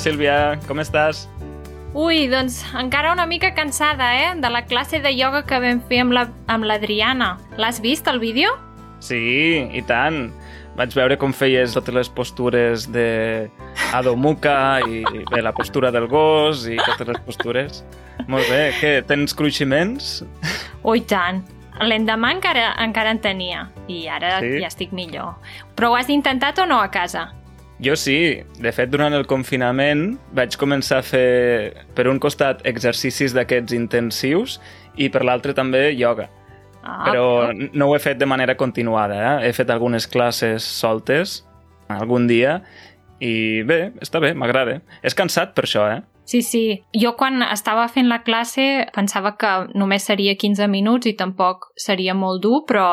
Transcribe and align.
Sílvia, 0.00 0.56
com 0.64 0.80
estàs? 0.80 1.26
Ui, 1.92 2.22
doncs 2.30 2.62
encara 2.78 3.10
una 3.12 3.26
mica 3.28 3.50
cansada, 3.52 4.06
eh? 4.16 4.30
De 4.40 4.48
la 4.48 4.62
classe 4.64 5.00
de 5.04 5.10
ioga 5.12 5.42
que 5.44 5.58
vam 5.60 5.82
fer 5.90 5.98
amb 6.00 6.64
l'Adriana. 6.64 7.34
La, 7.50 7.66
L'has 7.66 7.82
vist, 7.84 8.08
el 8.08 8.20
vídeo? 8.22 8.54
Sí, 9.04 9.66
i 9.76 9.82
tant. 9.84 10.30
Vaig 10.78 10.94
veure 10.96 11.18
com 11.20 11.34
feies 11.36 11.74
totes 11.76 11.92
les 11.92 12.08
postures 12.08 12.86
de 12.94 13.50
Adho 13.92 14.14
Mukha 14.16 14.80
i 14.88 15.02
bé, 15.28 15.42
la 15.44 15.52
postura 15.52 15.90
del 15.92 16.06
gos 16.08 16.64
i 16.70 16.78
totes 16.80 17.10
les 17.10 17.20
postures. 17.26 17.82
Molt 18.30 18.48
bé. 18.48 18.70
Què, 18.78 18.94
tens 19.04 19.36
cruiximents? 19.36 20.22
Ui, 20.80 21.02
tant. 21.04 21.42
L'endemà 21.80 22.32
encara, 22.36 22.70
encara 22.80 23.12
en 23.12 23.20
tenia 23.20 23.66
i 23.88 24.06
ara 24.08 24.38
sí? 24.40 24.56
ja 24.62 24.72
estic 24.72 24.96
millor. 24.96 25.36
Però 25.76 25.92
ho 25.92 26.00
has 26.00 26.08
intentat 26.08 26.60
o 26.62 26.68
no 26.68 26.80
a 26.80 26.88
casa? 26.92 27.26
Jo 27.80 27.96
sí. 27.96 28.42
De 28.60 28.72
fet, 28.76 28.90
durant 28.92 29.14
el 29.16 29.26
confinament 29.28 30.18
vaig 30.36 30.56
començar 30.60 31.00
a 31.00 31.06
fer, 31.06 31.86
per 31.96 32.08
un 32.10 32.20
costat, 32.20 32.60
exercicis 32.68 33.34
d'aquests 33.36 33.76
intensius 33.76 34.58
i 35.00 35.08
per 35.08 35.24
l'altre 35.24 35.56
també 35.56 35.88
ioga. 35.94 36.28
Ah, 36.82 37.04
però, 37.04 37.24
no 37.52 37.88
ho 37.88 37.96
he 37.96 38.00
fet 38.00 38.20
de 38.20 38.28
manera 38.28 38.56
continuada. 38.56 39.16
Eh? 39.16 39.48
He 39.48 39.56
fet 39.56 39.70
algunes 39.72 40.06
classes 40.08 40.64
soltes 40.64 41.42
algun 41.90 42.28
dia 42.30 42.60
i 43.20 43.62
bé, 43.66 43.90
està 44.00 44.20
bé, 44.22 44.32
m'agrada. 44.34 44.78
És 45.04 45.16
cansat 45.16 45.52
per 45.56 45.66
això, 45.66 45.88
eh? 45.90 46.00
Sí, 46.30 46.42
sí. 46.46 46.64
Jo 46.94 47.16
quan 47.18 47.42
estava 47.42 47.88
fent 47.90 48.06
la 48.08 48.20
classe 48.22 48.86
pensava 48.94 49.34
que 49.40 49.50
només 49.74 50.06
seria 50.06 50.36
15 50.38 50.68
minuts 50.70 51.10
i 51.10 51.16
tampoc 51.18 51.72
seria 51.74 52.14
molt 52.14 52.44
dur, 52.44 52.62
però 52.68 52.86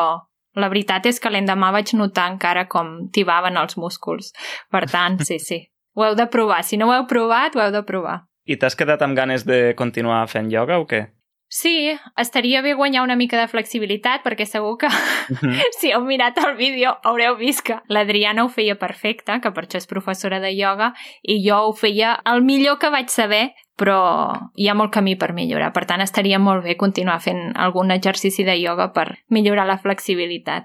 la 0.60 0.70
veritat 0.72 1.06
és 1.10 1.20
que 1.20 1.32
l'endemà 1.32 1.72
vaig 1.74 1.94
notar 1.96 2.28
encara 2.32 2.66
com 2.70 3.08
tibaven 3.14 3.56
els 3.60 3.78
músculs. 3.80 4.32
Per 4.70 4.84
tant, 4.90 5.20
sí, 5.24 5.38
sí. 5.42 5.62
Ho 5.98 6.06
heu 6.06 6.16
de 6.18 6.28
provar. 6.30 6.62
Si 6.64 6.78
no 6.78 6.88
ho 6.88 6.94
heu 6.94 7.06
provat, 7.10 7.56
ho 7.56 7.64
heu 7.64 7.74
de 7.74 7.82
provar. 7.86 8.20
I 8.48 8.56
t'has 8.56 8.76
quedat 8.78 9.02
amb 9.04 9.16
ganes 9.18 9.44
de 9.44 9.74
continuar 9.76 10.22
fent 10.30 10.50
ioga 10.52 10.78
o 10.80 10.86
què? 10.88 11.04
Sí, 11.50 11.96
estaria 12.20 12.60
bé 12.60 12.74
guanyar 12.74 13.02
una 13.02 13.16
mica 13.16 13.38
de 13.40 13.48
flexibilitat 13.48 14.20
perquè 14.24 14.44
segur 14.44 14.76
que 14.76 14.86
uh. 14.86 14.98
-huh. 15.40 15.62
si 15.80 15.92
heu 15.92 16.02
mirat 16.04 16.36
el 16.44 16.56
vídeo 16.56 16.98
haureu 17.02 17.36
vist 17.36 17.62
que 17.64 17.80
l'Adriana 17.88 18.44
ho 18.44 18.48
feia 18.48 18.76
perfecte, 18.78 19.40
que 19.40 19.50
per 19.50 19.64
això 19.64 19.78
és 19.78 19.86
professora 19.86 20.40
de 20.40 20.52
ioga, 20.52 20.92
i 21.22 21.40
jo 21.48 21.56
ho 21.68 21.72
feia 21.72 22.20
el 22.24 22.42
millor 22.42 22.78
que 22.78 22.90
vaig 22.90 23.08
saber, 23.08 23.54
però 23.76 24.50
hi 24.56 24.68
ha 24.68 24.74
molt 24.74 24.92
camí 24.92 25.16
per 25.16 25.32
millorar. 25.32 25.72
Per 25.72 25.86
tant, 25.86 26.00
estaria 26.00 26.38
molt 26.38 26.64
bé 26.64 26.76
continuar 26.76 27.20
fent 27.20 27.56
algun 27.56 27.90
exercici 27.90 28.44
de 28.44 28.56
ioga 28.56 28.92
per 28.92 29.18
millorar 29.30 29.66
la 29.66 29.78
flexibilitat. 29.78 30.64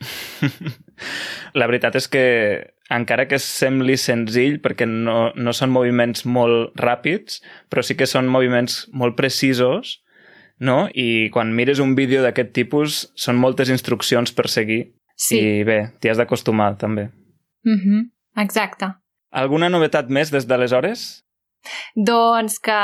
La 1.54 1.66
veritat 1.66 1.96
és 1.96 2.08
que 2.08 2.24
encara 2.92 3.26
que 3.28 3.38
sembli 3.42 3.96
senzill, 4.00 4.58
perquè 4.62 4.86
no, 4.88 5.32
no 5.34 5.54
són 5.56 5.72
moviments 5.74 6.26
molt 6.28 6.76
ràpids, 6.80 7.40
però 7.72 7.84
sí 7.84 7.96
que 7.98 8.08
són 8.08 8.30
moviments 8.32 8.86
molt 8.92 9.16
precisos, 9.18 9.98
no? 10.62 10.86
I 10.94 11.30
quan 11.34 11.54
mires 11.56 11.82
un 11.82 11.96
vídeo 11.98 12.22
d'aquest 12.22 12.52
tipus 12.56 13.04
són 13.18 13.40
moltes 13.40 13.72
instruccions 13.72 14.34
per 14.36 14.48
seguir. 14.52 14.84
Sí. 15.16 15.38
I 15.38 15.64
bé, 15.68 15.78
t'hi 16.00 16.12
has 16.12 16.20
d'acostumar, 16.20 16.74
també. 16.80 17.10
Mhm, 17.64 17.76
mm 17.76 18.08
exacte. 18.42 18.86
Alguna 19.32 19.68
novetat 19.68 20.08
més 20.08 20.30
des 20.32 20.46
d'aleshores? 20.48 21.22
Doncs 21.94 22.58
que 22.64 22.78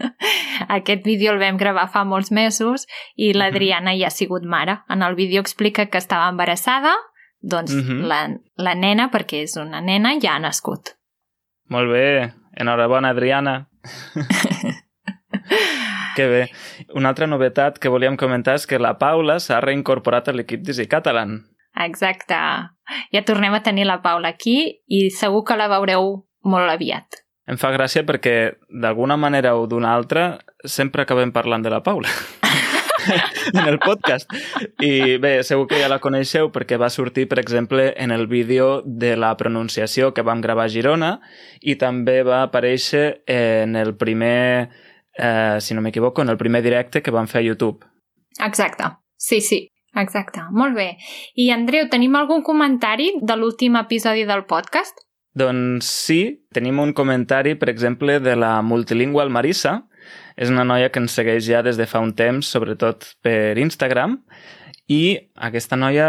aquest 0.76 1.04
vídeo 1.06 1.32
el 1.32 1.38
vam 1.38 1.56
gravar 1.56 1.86
fa 1.92 2.04
molts 2.04 2.32
mesos 2.34 2.86
i 3.16 3.32
l'Adriana 3.32 3.94
ja 3.98 4.10
ha 4.10 4.14
sigut 4.14 4.44
mare. 4.44 4.80
En 4.90 5.02
el 5.02 5.14
vídeo 5.14 5.40
explica 5.40 5.86
que 5.86 5.98
estava 5.98 6.28
embarassada 6.28 6.94
doncs 7.44 7.72
uh 7.72 7.76
mhm. 7.76 8.00
-huh. 8.00 8.06
la, 8.06 8.28
la 8.56 8.74
nena, 8.74 9.10
perquè 9.12 9.42
és 9.42 9.56
una 9.56 9.80
nena, 9.80 10.18
ja 10.20 10.36
ha 10.36 10.38
nascut. 10.38 10.96
Molt 11.68 11.90
bé. 11.90 12.32
Enhorabona, 12.56 13.10
Adriana. 13.10 13.68
que 16.16 16.26
bé. 16.26 16.50
Una 16.94 17.08
altra 17.08 17.26
novetat 17.26 17.78
que 17.78 17.88
volíem 17.88 18.16
comentar 18.16 18.54
és 18.54 18.66
que 18.66 18.78
la 18.78 18.98
Paula 18.98 19.40
s'ha 19.40 19.60
reincorporat 19.60 20.28
a 20.28 20.32
l'equip 20.32 20.62
d'Easy 20.62 20.86
Catalan. 20.86 21.44
Exacte. 21.74 22.36
Ja 23.12 23.24
tornem 23.26 23.54
a 23.54 23.62
tenir 23.62 23.86
la 23.86 24.00
Paula 24.02 24.28
aquí 24.28 24.82
i 24.86 25.10
segur 25.10 25.44
que 25.44 25.56
la 25.56 25.68
veureu 25.68 26.26
molt 26.42 26.70
aviat. 26.70 27.24
Em 27.46 27.58
fa 27.60 27.74
gràcia 27.74 28.04
perquè, 28.08 28.54
d'alguna 28.70 29.16
manera 29.16 29.54
o 29.56 29.66
d'una 29.66 29.92
altra, 29.92 30.38
sempre 30.64 31.02
acabem 31.02 31.32
parlant 31.32 31.62
de 31.62 31.70
la 31.70 31.82
Paula. 31.82 32.08
en 33.52 33.66
el 33.68 33.78
podcast. 33.78 34.30
I 34.80 35.18
bé, 35.22 35.36
segur 35.46 35.66
que 35.70 35.80
ja 35.80 35.90
la 35.90 36.00
coneixeu 36.02 36.50
perquè 36.54 36.78
va 36.80 36.90
sortir, 36.92 37.26
per 37.30 37.40
exemple, 37.42 37.92
en 37.96 38.14
el 38.14 38.26
vídeo 38.26 38.82
de 38.84 39.14
la 39.16 39.34
pronunciació 39.40 40.12
que 40.14 40.24
vam 40.26 40.42
gravar 40.44 40.68
a 40.68 40.72
Girona 40.72 41.12
i 41.60 41.76
també 41.80 42.22
va 42.26 42.42
aparèixer 42.46 43.24
en 43.26 43.76
el 43.76 43.94
primer, 44.00 44.70
eh, 45.18 45.58
si 45.60 45.74
no 45.74 45.84
m'equivoco, 45.84 46.22
en 46.22 46.34
el 46.34 46.40
primer 46.40 46.62
directe 46.62 47.02
que 47.02 47.14
vam 47.14 47.28
fer 47.30 47.42
a 47.42 47.48
YouTube. 47.48 47.84
Exacte. 48.40 48.90
Sí, 49.16 49.40
sí. 49.40 49.68
Exacte. 49.94 50.42
Molt 50.50 50.74
bé. 50.74 50.96
I, 51.38 51.52
Andreu, 51.54 51.86
tenim 51.90 52.16
algun 52.18 52.42
comentari 52.42 53.12
de 53.22 53.36
l'últim 53.38 53.76
episodi 53.78 54.24
del 54.26 54.42
podcast? 54.50 55.04
Doncs 55.34 55.86
sí, 55.86 56.20
tenim 56.54 56.78
un 56.82 56.92
comentari, 56.94 57.54
per 57.58 57.70
exemple, 57.70 58.20
de 58.22 58.36
la 58.38 58.60
multilingüe 58.62 59.26
Marissa, 59.30 59.80
és 60.36 60.50
una 60.50 60.64
noia 60.66 60.90
que 60.90 61.00
ens 61.02 61.14
segueix 61.14 61.44
ja 61.46 61.62
des 61.62 61.78
de 61.78 61.86
fa 61.86 62.02
un 62.02 62.12
temps, 62.16 62.46
sobretot 62.46 63.14
per 63.22 63.58
Instagram, 63.60 64.18
i 64.90 65.30
aquesta 65.36 65.78
noia, 65.80 66.08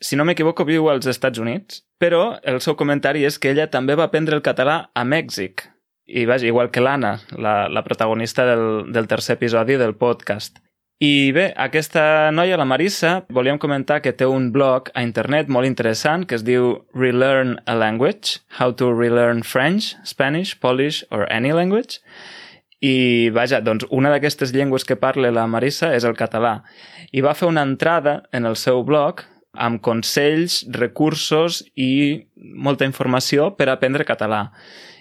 si 0.00 0.16
no 0.16 0.26
m'equivoco, 0.26 0.66
viu 0.66 0.88
als 0.90 1.06
Estats 1.10 1.38
Units, 1.38 1.84
però 2.00 2.40
el 2.42 2.62
seu 2.64 2.74
comentari 2.76 3.26
és 3.28 3.38
que 3.38 3.52
ella 3.52 3.68
també 3.70 3.94
va 3.94 4.08
aprendre 4.08 4.36
el 4.36 4.42
català 4.42 4.88
a 4.94 5.04
Mèxic. 5.04 5.68
I 6.10 6.24
vaja, 6.26 6.48
igual 6.48 6.72
que 6.74 6.82
l'Anna, 6.82 7.20
la, 7.38 7.68
la 7.68 7.84
protagonista 7.86 8.46
del, 8.48 8.90
del 8.90 9.06
tercer 9.06 9.36
episodi 9.36 9.76
del 9.78 9.94
podcast. 9.94 10.58
I 11.00 11.30
bé, 11.32 11.46
aquesta 11.56 12.02
noia, 12.34 12.58
la 12.60 12.66
Marissa, 12.68 13.22
volíem 13.32 13.56
comentar 13.56 14.02
que 14.04 14.12
té 14.12 14.26
un 14.28 14.50
blog 14.52 14.90
a 14.92 15.00
internet 15.06 15.48
molt 15.48 15.64
interessant 15.64 16.26
que 16.28 16.36
es 16.36 16.44
diu 16.44 16.74
Relearn 16.92 17.54
a 17.64 17.76
Language, 17.78 18.42
How 18.58 18.74
to 18.76 18.90
Relearn 18.92 19.40
French, 19.40 19.94
Spanish, 20.04 20.58
Polish 20.60 21.00
or 21.08 21.24
Any 21.32 21.54
Language, 21.56 22.02
i, 22.80 23.28
vaja, 23.36 23.60
doncs 23.60 23.84
una 23.92 24.10
d'aquestes 24.12 24.54
llengües 24.56 24.86
que 24.88 24.96
parla 24.96 25.32
la 25.34 25.46
Marissa 25.46 25.92
és 25.96 26.06
el 26.08 26.16
català. 26.16 26.60
I 27.12 27.20
va 27.20 27.36
fer 27.36 27.48
una 27.50 27.64
entrada 27.66 28.22
en 28.32 28.48
el 28.48 28.56
seu 28.56 28.82
blog 28.88 29.24
amb 29.52 29.80
consells, 29.84 30.62
recursos 30.72 31.60
i 31.74 32.22
molta 32.36 32.86
informació 32.88 33.50
per 33.58 33.68
aprendre 33.68 34.06
català. 34.08 34.46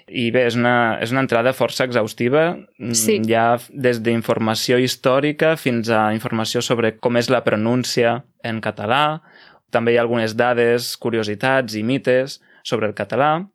I 0.10 0.32
bé, 0.34 0.48
és 0.50 0.58
una, 0.58 0.98
és 1.00 1.14
una 1.14 1.22
entrada 1.22 1.54
força 1.54 1.86
exhaustiva, 1.86 2.58
mm, 2.58 2.98
sí. 2.98 3.20
ja 3.30 3.60
des 3.70 4.02
d'informació 4.02 4.80
històrica 4.82 5.54
fins 5.56 5.92
a 5.94 6.10
informació 6.16 6.64
sobre 6.66 6.96
com 6.98 7.18
és 7.22 7.30
la 7.30 7.44
pronúncia 7.46 8.24
en 8.44 8.60
català, 8.60 9.22
també 9.70 9.94
hi 9.94 10.00
ha 10.00 10.02
algunes 10.02 10.34
dades, 10.36 10.96
curiositats 10.98 11.78
i 11.78 11.84
mites 11.86 12.40
sobre 12.66 12.90
el 12.90 12.98
català, 12.98 13.46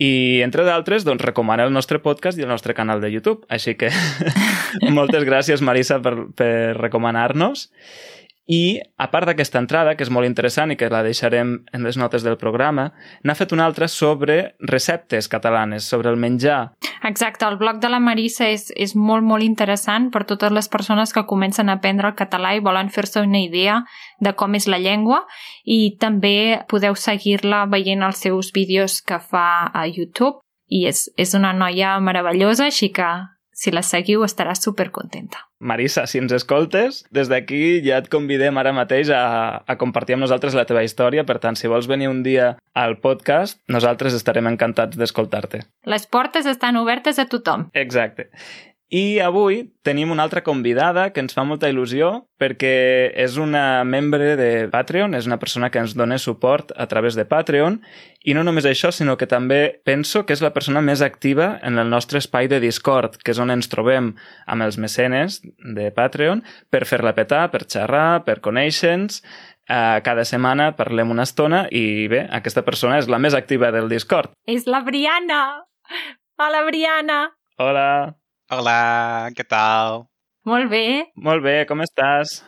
i, 0.00 0.40
entre 0.44 0.64
d'altres, 0.66 1.04
doncs, 1.04 1.22
recomana 1.24 1.66
el 1.68 1.74
nostre 1.74 2.00
podcast 2.02 2.38
i 2.38 2.46
el 2.46 2.50
nostre 2.50 2.74
canal 2.74 3.02
de 3.02 3.10
YouTube. 3.12 3.46
Així 3.52 3.76
que 3.78 3.90
moltes 4.98 5.26
gràcies, 5.28 5.62
Marisa, 5.64 6.00
per, 6.02 6.14
per 6.38 6.52
recomanar-nos. 6.78 7.68
I, 8.50 8.80
a 8.98 9.06
part 9.12 9.28
d'aquesta 9.28 9.60
entrada, 9.62 9.94
que 9.94 10.02
és 10.02 10.10
molt 10.10 10.26
interessant 10.26 10.72
i 10.72 10.76
que 10.76 10.88
la 10.90 11.04
deixarem 11.06 11.54
en 11.72 11.84
les 11.86 11.96
notes 11.96 12.24
del 12.26 12.38
programa, 12.40 12.88
n'ha 13.22 13.36
fet 13.38 13.52
una 13.54 13.64
altra 13.68 13.86
sobre 13.86 14.56
receptes 14.58 15.28
catalanes, 15.30 15.86
sobre 15.86 16.10
el 16.10 16.18
menjar. 16.18 16.72
Exacte, 17.06 17.46
el 17.46 17.56
blog 17.58 17.78
de 17.82 17.90
la 17.90 18.00
Marissa 18.02 18.48
és, 18.50 18.68
és 18.74 18.96
molt, 18.98 19.22
molt 19.26 19.46
interessant 19.46 20.10
per 20.10 20.24
totes 20.26 20.50
les 20.54 20.68
persones 20.70 21.14
que 21.14 21.26
comencen 21.26 21.70
a 21.70 21.78
aprendre 21.78 22.10
el 22.10 22.18
català 22.18 22.54
i 22.56 22.62
volen 22.62 22.90
fer-se 22.90 23.22
una 23.22 23.42
idea 23.42 23.82
de 24.18 24.34
com 24.38 24.54
és 24.58 24.66
la 24.66 24.78
llengua 24.82 25.22
i 25.62 25.96
també 26.02 26.62
podeu 26.70 26.98
seguir-la 26.98 27.66
veient 27.70 28.02
els 28.02 28.22
seus 28.26 28.50
vídeos 28.54 29.00
que 29.02 29.18
fa 29.22 29.70
a 29.70 29.86
YouTube 29.86 30.42
i 30.66 30.86
és, 30.88 31.06
és 31.18 31.34
una 31.38 31.52
noia 31.52 31.98
meravellosa, 32.00 32.70
així 32.70 32.90
que 32.94 33.10
si 33.52 33.70
la 33.70 33.82
seguiu 33.84 34.24
estarà 34.24 34.54
supercontenta. 34.58 35.44
Marissa, 35.62 36.06
si 36.10 36.18
ens 36.18 36.32
escoltes, 36.34 37.02
des 37.14 37.28
d'aquí 37.30 37.80
ja 37.84 38.00
et 38.02 38.08
convidem 38.10 38.58
ara 38.58 38.72
mateix 38.74 39.12
a, 39.14 39.62
a 39.62 39.76
compartir 39.78 40.16
amb 40.16 40.24
nosaltres 40.24 40.56
la 40.58 40.66
teva 40.66 40.82
història. 40.82 41.26
Per 41.28 41.38
tant, 41.42 41.58
si 41.58 41.70
vols 41.70 41.86
venir 41.90 42.10
un 42.10 42.24
dia 42.26 42.56
al 42.74 42.98
podcast, 43.04 43.60
nosaltres 43.70 44.16
estarem 44.18 44.50
encantats 44.50 44.98
d'escoltar-te. 44.98 45.62
Les 45.86 46.08
portes 46.10 46.48
estan 46.50 46.80
obertes 46.80 47.20
a 47.22 47.28
tothom. 47.30 47.68
Exacte. 47.78 48.30
I 48.92 49.22
avui 49.24 49.62
tenim 49.80 50.10
una 50.12 50.26
altra 50.26 50.42
convidada 50.44 51.06
que 51.14 51.22
ens 51.24 51.32
fa 51.32 51.46
molta 51.48 51.70
il·lusió 51.72 52.26
perquè 52.36 53.08
és 53.24 53.38
una 53.40 53.80
membre 53.88 54.34
de 54.36 54.48
Patreon, 54.68 55.16
és 55.16 55.24
una 55.24 55.38
persona 55.40 55.70
que 55.72 55.80
ens 55.80 55.94
dona 55.96 56.18
suport 56.20 56.74
a 56.76 56.84
través 56.90 57.16
de 57.16 57.24
Patreon 57.24 57.78
i 58.28 58.36
no 58.36 58.44
només 58.44 58.68
això, 58.68 58.90
sinó 58.92 59.16
que 59.16 59.30
també 59.30 59.80
penso 59.88 60.26
que 60.28 60.36
és 60.36 60.44
la 60.44 60.52
persona 60.52 60.84
més 60.84 61.00
activa 61.00 61.54
en 61.64 61.80
el 61.80 61.88
nostre 61.88 62.20
espai 62.20 62.52
de 62.52 62.60
Discord, 62.60 63.16
que 63.16 63.32
és 63.32 63.40
on 63.40 63.54
ens 63.54 63.72
trobem 63.72 64.12
amb 64.44 64.68
els 64.68 64.76
mecenes 64.76 65.40
de 65.40 65.88
Patreon 65.96 66.44
per 66.68 66.84
fer-la 66.84 67.16
petar, 67.16 67.46
per 67.48 67.64
xerrar, 67.64 68.26
per 68.28 68.42
conèixer-nos, 68.44 69.22
Uh, 69.72 70.02
cada 70.02 70.24
setmana 70.26 70.72
parlem 70.74 71.12
una 71.14 71.22
estona 71.22 71.62
i 71.70 72.08
bé, 72.10 72.24
aquesta 72.34 72.64
persona 72.66 72.98
és 72.98 73.06
la 73.08 73.20
més 73.22 73.32
activa 73.32 73.70
del 73.72 73.86
Discord. 73.88 74.34
És 74.44 74.66
la 74.66 74.82
Briana! 74.82 75.62
Hola, 76.42 76.64
Briana! 76.66 77.20
Hola! 77.62 78.21
Hola, 78.52 79.32
què 79.32 79.46
tal? 79.48 80.02
Molt 80.44 80.68
bé. 80.68 81.08
Molt 81.16 81.40
bé, 81.40 81.62
com 81.64 81.80
estàs? 81.80 82.42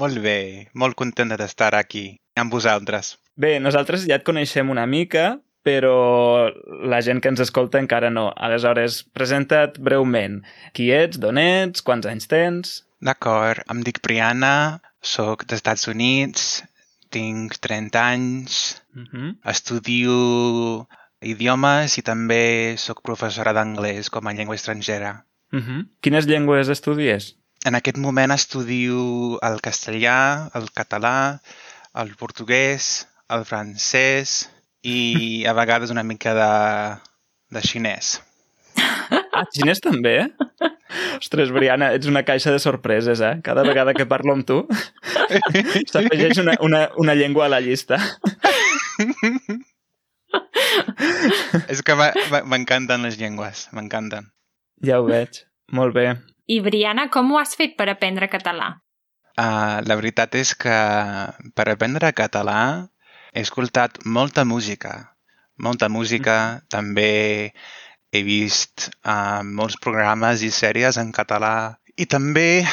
Molt 0.00 0.18
bé, 0.24 0.66
molt 0.74 0.96
contenta 0.98 1.36
d'estar 1.38 1.76
aquí 1.78 2.16
amb 2.42 2.50
vosaltres. 2.50 3.12
Bé, 3.38 3.52
nosaltres 3.62 4.08
ja 4.10 4.18
et 4.18 4.24
coneixem 4.26 4.72
una 4.74 4.88
mica, 4.90 5.36
però 5.62 6.50
la 6.90 6.98
gent 7.06 7.22
que 7.22 7.30
ens 7.30 7.44
escolta 7.44 7.78
encara 7.78 8.10
no. 8.10 8.32
Aleshores, 8.34 9.04
presenta't 9.14 9.78
breument. 9.78 10.40
Qui 10.74 10.90
ets, 10.96 11.22
d'on 11.22 11.38
ets, 11.38 11.86
quants 11.86 12.10
anys 12.10 12.26
tens? 12.34 12.74
D'acord, 12.98 13.62
em 13.70 13.86
dic 13.86 14.02
Briana, 14.02 14.80
sóc 14.98 15.46
dels 15.46 15.62
Estats 15.62 15.86
Units, 15.86 16.48
tinc 17.14 17.60
30 17.62 18.02
anys, 18.02 18.82
uh 18.90 19.06
-huh. 19.06 19.30
estudio 19.54 20.18
idiomes 21.22 21.98
i 21.98 22.04
també 22.06 22.76
sóc 22.78 23.02
professora 23.02 23.54
d'anglès 23.56 24.10
com 24.10 24.26
a 24.26 24.34
llengua 24.34 24.56
estrangera. 24.56 25.24
Uh 25.52 25.60
-huh. 25.60 25.88
Quines 26.00 26.26
llengües 26.26 26.68
estudies? 26.68 27.36
En 27.64 27.74
aquest 27.74 27.96
moment 27.98 28.30
estudio 28.30 29.38
el 29.42 29.60
castellà, 29.60 30.50
el 30.54 30.70
català, 30.70 31.40
el 31.94 32.14
portuguès, 32.14 33.08
el 33.28 33.44
francès 33.44 34.48
i 34.82 35.44
a 35.46 35.52
vegades 35.52 35.90
una 35.90 36.02
mica 36.02 36.34
de, 36.34 36.52
de 37.50 37.60
xinès. 37.60 38.22
Ah, 39.38 39.44
xinès 39.54 39.80
també? 39.80 40.30
Ostres, 41.18 41.50
Briana, 41.50 41.92
ets 41.96 42.06
una 42.06 42.22
caixa 42.22 42.52
de 42.54 42.60
sorpreses, 42.62 43.20
eh? 43.20 43.40
Cada 43.44 43.64
vegada 43.66 43.94
que 43.94 44.06
parlo 44.06 44.34
amb 44.34 44.46
tu 44.46 44.58
s'afegeix 45.90 46.38
una, 46.42 46.56
una, 46.64 46.88
una 46.96 47.14
llengua 47.18 47.46
a 47.46 47.52
la 47.52 47.60
llista. 47.60 47.98
És 51.72 51.82
que 51.84 51.96
m'encanten 51.96 53.06
les 53.06 53.18
llengües, 53.20 53.68
m'encanten. 53.76 54.30
Ja 54.84 55.00
ho 55.00 55.08
veig. 55.08 55.42
Molt 55.74 55.96
bé. 55.96 56.12
I, 56.48 56.60
Briana, 56.64 57.08
com 57.12 57.32
ho 57.32 57.40
has 57.40 57.56
fet 57.58 57.76
per 57.76 57.88
aprendre 57.92 58.30
català? 58.32 58.76
Uh, 59.38 59.78
la 59.86 59.96
veritat 59.98 60.34
és 60.34 60.54
que 60.58 60.78
per 61.54 61.66
aprendre 61.70 62.10
català 62.16 62.60
he 63.32 63.44
escoltat 63.44 64.00
molta 64.04 64.44
música. 64.48 64.94
Molta 65.58 65.90
música. 65.92 66.38
Mm. 66.38 66.70
També 66.72 67.12
he 68.10 68.22
vist 68.24 68.88
uh, 69.04 69.44
molts 69.44 69.76
programes 69.84 70.42
i 70.42 70.50
sèries 70.54 70.98
en 70.98 71.12
català 71.12 71.76
i 71.98 72.06
també 72.06 72.64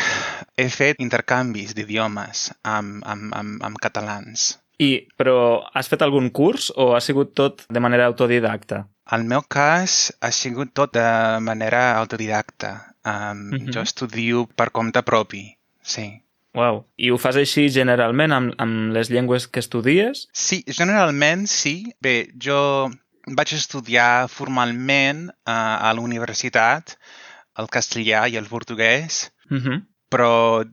he 0.56 0.68
fet 0.70 1.02
intercanvis 1.04 1.74
d'idiomes 1.76 2.48
amb, 2.64 3.02
amb, 3.04 3.34
amb, 3.36 3.64
amb 3.66 3.82
catalans. 3.82 4.54
I, 4.80 5.08
però 5.16 5.64
has 5.74 5.88
fet 5.92 6.04
algun 6.04 6.30
curs 6.36 6.72
o 6.76 6.94
ha 6.96 7.02
sigut 7.04 7.34
tot 7.38 7.64
de 7.72 7.80
manera 7.80 8.08
autodidacta? 8.10 8.86
El 9.16 9.24
meu 9.30 9.44
cas 9.48 10.12
ha 10.20 10.32
sigut 10.34 10.74
tot 10.74 10.94
de 10.98 11.06
manera 11.46 11.96
autodidacta. 12.00 12.96
Um, 13.06 13.54
uh 13.54 13.60
-huh. 13.60 13.74
Jo 13.74 13.82
estudio 13.82 14.48
per 14.56 14.72
compte 14.72 15.04
propi, 15.04 15.58
sí. 15.82 16.22
Wow. 16.56 16.86
I 16.98 17.12
ho 17.12 17.18
fas 17.18 17.36
així 17.36 17.70
generalment 17.70 18.32
amb, 18.32 18.54
amb 18.58 18.94
les 18.96 19.10
llengües 19.10 19.48
que 19.48 19.60
estudies? 19.60 20.28
Sí, 20.34 20.64
generalment 20.68 21.48
sí. 21.48 21.94
Bé, 22.02 22.32
jo 22.40 22.90
vaig 23.28 23.54
estudiar 23.54 24.28
formalment 24.30 25.30
uh, 25.30 25.88
a 25.88 25.94
la 25.94 26.02
universitat 26.02 26.98
el 27.62 27.68
castellà 27.72 28.26
i 28.32 28.38
el 28.38 28.48
portuguès, 28.52 29.32
uh 29.50 29.58
-huh. 29.58 29.82
però 30.10 30.64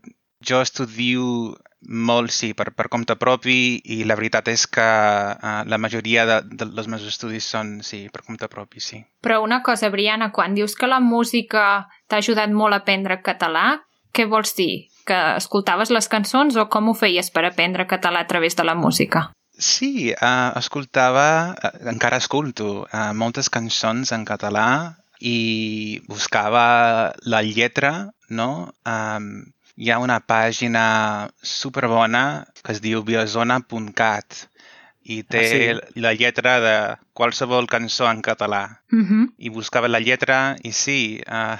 jo 0.48 0.60
estudio 0.60 1.56
molt, 1.88 2.30
sí, 2.30 2.52
per, 2.54 2.70
per 2.76 2.88
compte 2.92 3.16
propi 3.18 3.80
i 3.94 4.02
la 4.06 4.16
veritat 4.18 4.48
és 4.52 4.66
que 4.70 4.84
uh, 4.84 5.62
la 5.66 5.78
majoria 5.82 6.24
de, 6.28 6.38
de, 6.46 6.68
dels 6.70 6.88
meus 6.90 7.04
estudis 7.08 7.48
són, 7.54 7.80
sí, 7.86 8.04
per 8.12 8.22
compte 8.26 8.48
propi, 8.52 8.80
sí. 8.80 9.02
Però 9.22 9.40
una 9.42 9.62
cosa, 9.66 9.90
Briana, 9.90 10.30
quan 10.32 10.54
dius 10.54 10.76
que 10.78 10.90
la 10.90 11.00
música 11.02 11.88
t'ha 12.06 12.22
ajudat 12.22 12.54
molt 12.54 12.76
a 12.76 12.82
aprendre 12.82 13.20
català, 13.22 13.82
què 14.12 14.28
vols 14.28 14.54
dir? 14.54 14.88
Que 15.08 15.18
escoltaves 15.36 15.90
les 15.90 16.08
cançons 16.08 16.56
o 16.56 16.68
com 16.70 16.90
ho 16.90 16.94
feies 16.94 17.32
per 17.34 17.46
aprendre 17.48 17.88
català 17.90 18.22
a 18.22 18.30
través 18.30 18.56
de 18.56 18.66
la 18.68 18.76
música? 18.78 19.30
Sí, 19.58 20.12
uh, 20.12 20.52
escoltava, 20.58 21.54
uh, 21.54 21.72
encara 21.90 22.20
escolto 22.22 22.84
uh, 22.84 23.10
moltes 23.14 23.50
cançons 23.52 24.14
en 24.14 24.26
català 24.28 24.68
i 25.22 26.02
buscava 26.10 27.12
la 27.22 27.42
lletra, 27.46 28.12
no? 28.28 28.72
Um, 28.88 29.52
hi 29.76 29.90
ha 29.90 29.98
una 29.98 30.20
pàgina 30.20 31.30
superbona 31.42 32.44
que 32.62 32.72
es 32.74 32.80
diu 32.84 33.02
biozona.cat 33.06 34.46
i 35.02 35.22
té 35.26 35.42
ah, 35.42 35.50
sí? 35.50 36.00
la 36.00 36.12
lletra 36.14 36.58
de 36.62 36.74
qualsevol 37.16 37.66
cançó 37.66 38.08
en 38.10 38.22
català. 38.22 38.80
Uh 38.92 38.96
mhm. 38.96 39.22
-huh. 39.22 39.32
I 39.38 39.48
buscava 39.50 39.88
la 39.88 40.00
lletra 40.00 40.56
i 40.62 40.72
sí, 40.72 41.20
uh, 41.26 41.58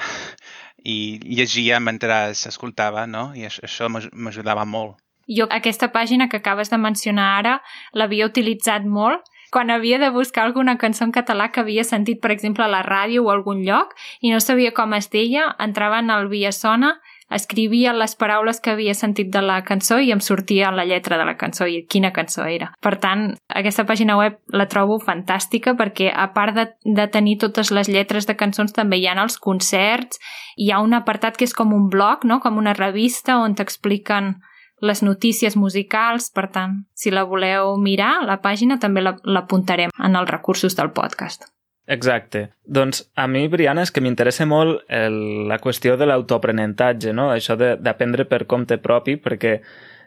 i 0.85 1.19
llegia 1.23 1.81
mentre 1.81 2.31
escoltava, 2.31 3.06
no? 3.06 3.32
I 3.35 3.47
això 3.47 3.88
m'ajudava 3.88 4.65
molt. 4.65 4.97
Jo 5.29 5.47
aquesta 5.50 5.93
pàgina 5.93 6.29
que 6.29 6.37
acabes 6.37 6.70
de 6.70 6.79
mencionar 6.79 7.38
ara 7.38 7.62
l'havia 7.93 8.26
utilitzat 8.26 8.85
molt 8.85 9.23
quan 9.53 9.71
havia 9.71 9.99
de 10.01 10.09
buscar 10.11 10.47
alguna 10.47 10.79
cançó 10.81 11.05
en 11.05 11.13
català 11.13 11.51
que 11.53 11.61
havia 11.61 11.85
sentit, 11.85 12.23
per 12.23 12.33
exemple, 12.33 12.65
a 12.65 12.73
la 12.73 12.83
ràdio 12.83 13.27
o 13.27 13.31
a 13.31 13.37
algun 13.37 13.63
lloc 13.67 13.93
i 14.21 14.33
no 14.33 14.41
sabia 14.41 14.73
com 14.73 14.95
es 14.97 15.11
deia, 15.13 15.53
entrava 15.61 16.01
en 16.01 16.11
el 16.11 16.31
Via 16.33 16.53
Sona 16.57 16.97
escrivia 17.35 17.93
les 17.93 18.15
paraules 18.17 18.61
que 18.61 18.73
havia 18.73 18.95
sentit 18.95 19.31
de 19.33 19.43
la 19.43 19.63
cançó 19.65 19.99
i 20.01 20.13
em 20.13 20.21
sortia 20.21 20.71
la 20.75 20.85
lletra 20.89 21.19
de 21.19 21.25
la 21.25 21.37
cançó 21.41 21.67
i 21.67 21.83
quina 21.89 22.13
cançó 22.13 22.45
era. 22.45 22.73
Per 22.85 22.95
tant, 23.01 23.33
aquesta 23.49 23.87
pàgina 23.89 24.17
web 24.19 24.39
la 24.53 24.69
trobo 24.69 24.99
fantàstica 25.03 25.77
perquè 25.79 26.11
a 26.13 26.29
part 26.37 26.57
de, 26.57 26.67
de 26.85 27.09
tenir 27.09 27.39
totes 27.43 27.73
les 27.73 27.89
lletres 27.89 28.29
de 28.29 28.37
cançons 28.37 28.73
també 28.77 29.01
hi 29.01 29.09
ha 29.09 29.17
els 29.23 29.39
concerts, 29.39 30.21
hi 30.57 30.71
ha 30.71 30.81
un 30.85 30.95
apartat 30.95 31.37
que 31.37 31.49
és 31.49 31.57
com 31.57 31.73
un 31.73 31.89
blog, 31.93 32.27
no? 32.29 32.41
com 32.41 32.59
una 32.61 32.77
revista 32.77 33.39
on 33.41 33.57
t'expliquen 33.57 34.35
les 34.82 35.02
notícies 35.06 35.56
musicals, 35.56 36.29
per 36.34 36.49
tant, 36.50 36.82
si 36.99 37.12
la 37.14 37.23
voleu 37.29 37.76
mirar, 37.79 38.25
la 38.26 38.40
pàgina 38.43 38.81
també 38.82 39.05
l'apuntarem 39.06 39.94
en 39.94 40.19
els 40.19 40.31
recursos 40.31 40.75
del 40.79 40.90
podcast. 40.90 41.46
Exacte. 41.87 42.49
Doncs 42.64 43.05
a 43.19 43.26
mi, 43.31 43.46
Briana, 43.50 43.82
és 43.87 43.90
que 43.94 44.02
m'interessa 44.02 44.46
molt 44.46 44.84
el, 44.90 45.17
la 45.50 45.58
qüestió 45.62 45.96
de 45.99 46.06
l'autoaprenentatge, 46.06 47.15
no? 47.15 47.31
Això 47.31 47.56
d'aprendre 47.58 48.27
per 48.31 48.44
compte 48.51 48.79
propi, 48.82 49.17
perquè 49.22 49.58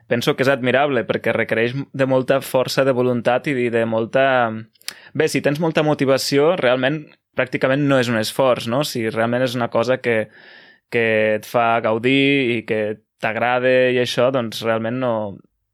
penso 0.08 0.36
que 0.36 0.46
és 0.46 0.52
admirable, 0.52 1.06
perquè 1.08 1.34
requereix 1.36 1.76
de 1.76 2.08
molta 2.08 2.40
força 2.42 2.86
de 2.86 2.96
voluntat 2.96 3.48
i 3.52 3.70
de 3.72 3.86
molta... 3.86 4.26
Bé, 5.14 5.28
si 5.32 5.42
tens 5.42 5.60
molta 5.60 5.84
motivació, 5.84 6.54
realment 6.60 7.06
pràcticament 7.36 7.88
no 7.88 8.00
és 8.00 8.12
un 8.12 8.20
esforç, 8.20 8.70
no? 8.72 8.84
Si 8.88 9.08
realment 9.10 9.44
és 9.44 9.56
una 9.56 9.70
cosa 9.72 10.00
que, 10.00 10.30
que 10.92 11.06
et 11.40 11.48
fa 11.48 11.80
gaudir 11.84 12.56
i 12.56 12.62
que 12.68 12.82
t'agrada 13.22 13.92
i 13.94 14.02
això, 14.02 14.32
doncs 14.34 14.64
realment 14.66 15.00
no, 15.02 15.14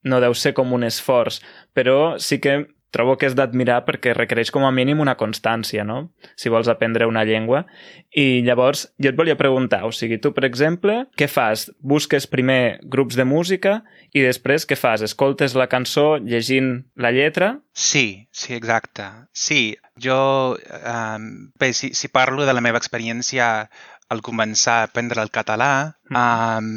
no 0.03 0.21
deu 0.23 0.35
ser 0.37 0.53
com 0.57 0.73
un 0.73 0.85
esforç. 0.87 1.41
Però 1.75 2.17
sí 2.21 2.39
que 2.43 2.61
trobo 2.91 3.15
que 3.17 3.29
és 3.29 3.35
d'admirar 3.37 3.81
perquè 3.87 4.13
requereix 4.13 4.51
com 4.51 4.65
a 4.67 4.71
mínim 4.75 4.99
una 4.99 5.15
constància, 5.17 5.85
no? 5.87 6.11
Si 6.35 6.51
vols 6.51 6.67
aprendre 6.69 7.07
una 7.07 7.23
llengua. 7.27 7.63
I 8.11 8.43
llavors, 8.45 8.85
jo 9.01 9.11
et 9.11 9.17
volia 9.17 9.37
preguntar, 9.39 9.85
o 9.87 9.93
sigui, 9.95 10.19
tu, 10.21 10.33
per 10.35 10.43
exemple, 10.47 11.05
què 11.17 11.29
fas? 11.31 11.69
Busques 11.79 12.27
primer 12.27 12.81
grups 12.83 13.15
de 13.15 13.25
música 13.25 13.79
i 14.11 14.25
després 14.25 14.67
què 14.67 14.75
fas? 14.75 15.05
Escoltes 15.07 15.55
la 15.55 15.69
cançó 15.71 16.17
llegint 16.19 16.73
la 16.99 17.13
lletra? 17.15 17.53
Sí, 17.71 18.27
sí, 18.31 18.53
exacte. 18.57 19.07
Sí, 19.31 19.77
jo, 20.03 20.19
um, 20.59 21.31
bé, 21.59 21.71
si, 21.73 21.93
si 21.95 22.11
parlo 22.11 22.45
de 22.45 22.53
la 22.53 22.63
meva 22.63 22.81
experiència 22.83 23.69
al 24.11 24.21
començar 24.25 24.79
a 24.79 24.87
aprendre 24.87 25.23
el 25.23 25.31
català, 25.31 25.71
um, 26.11 26.71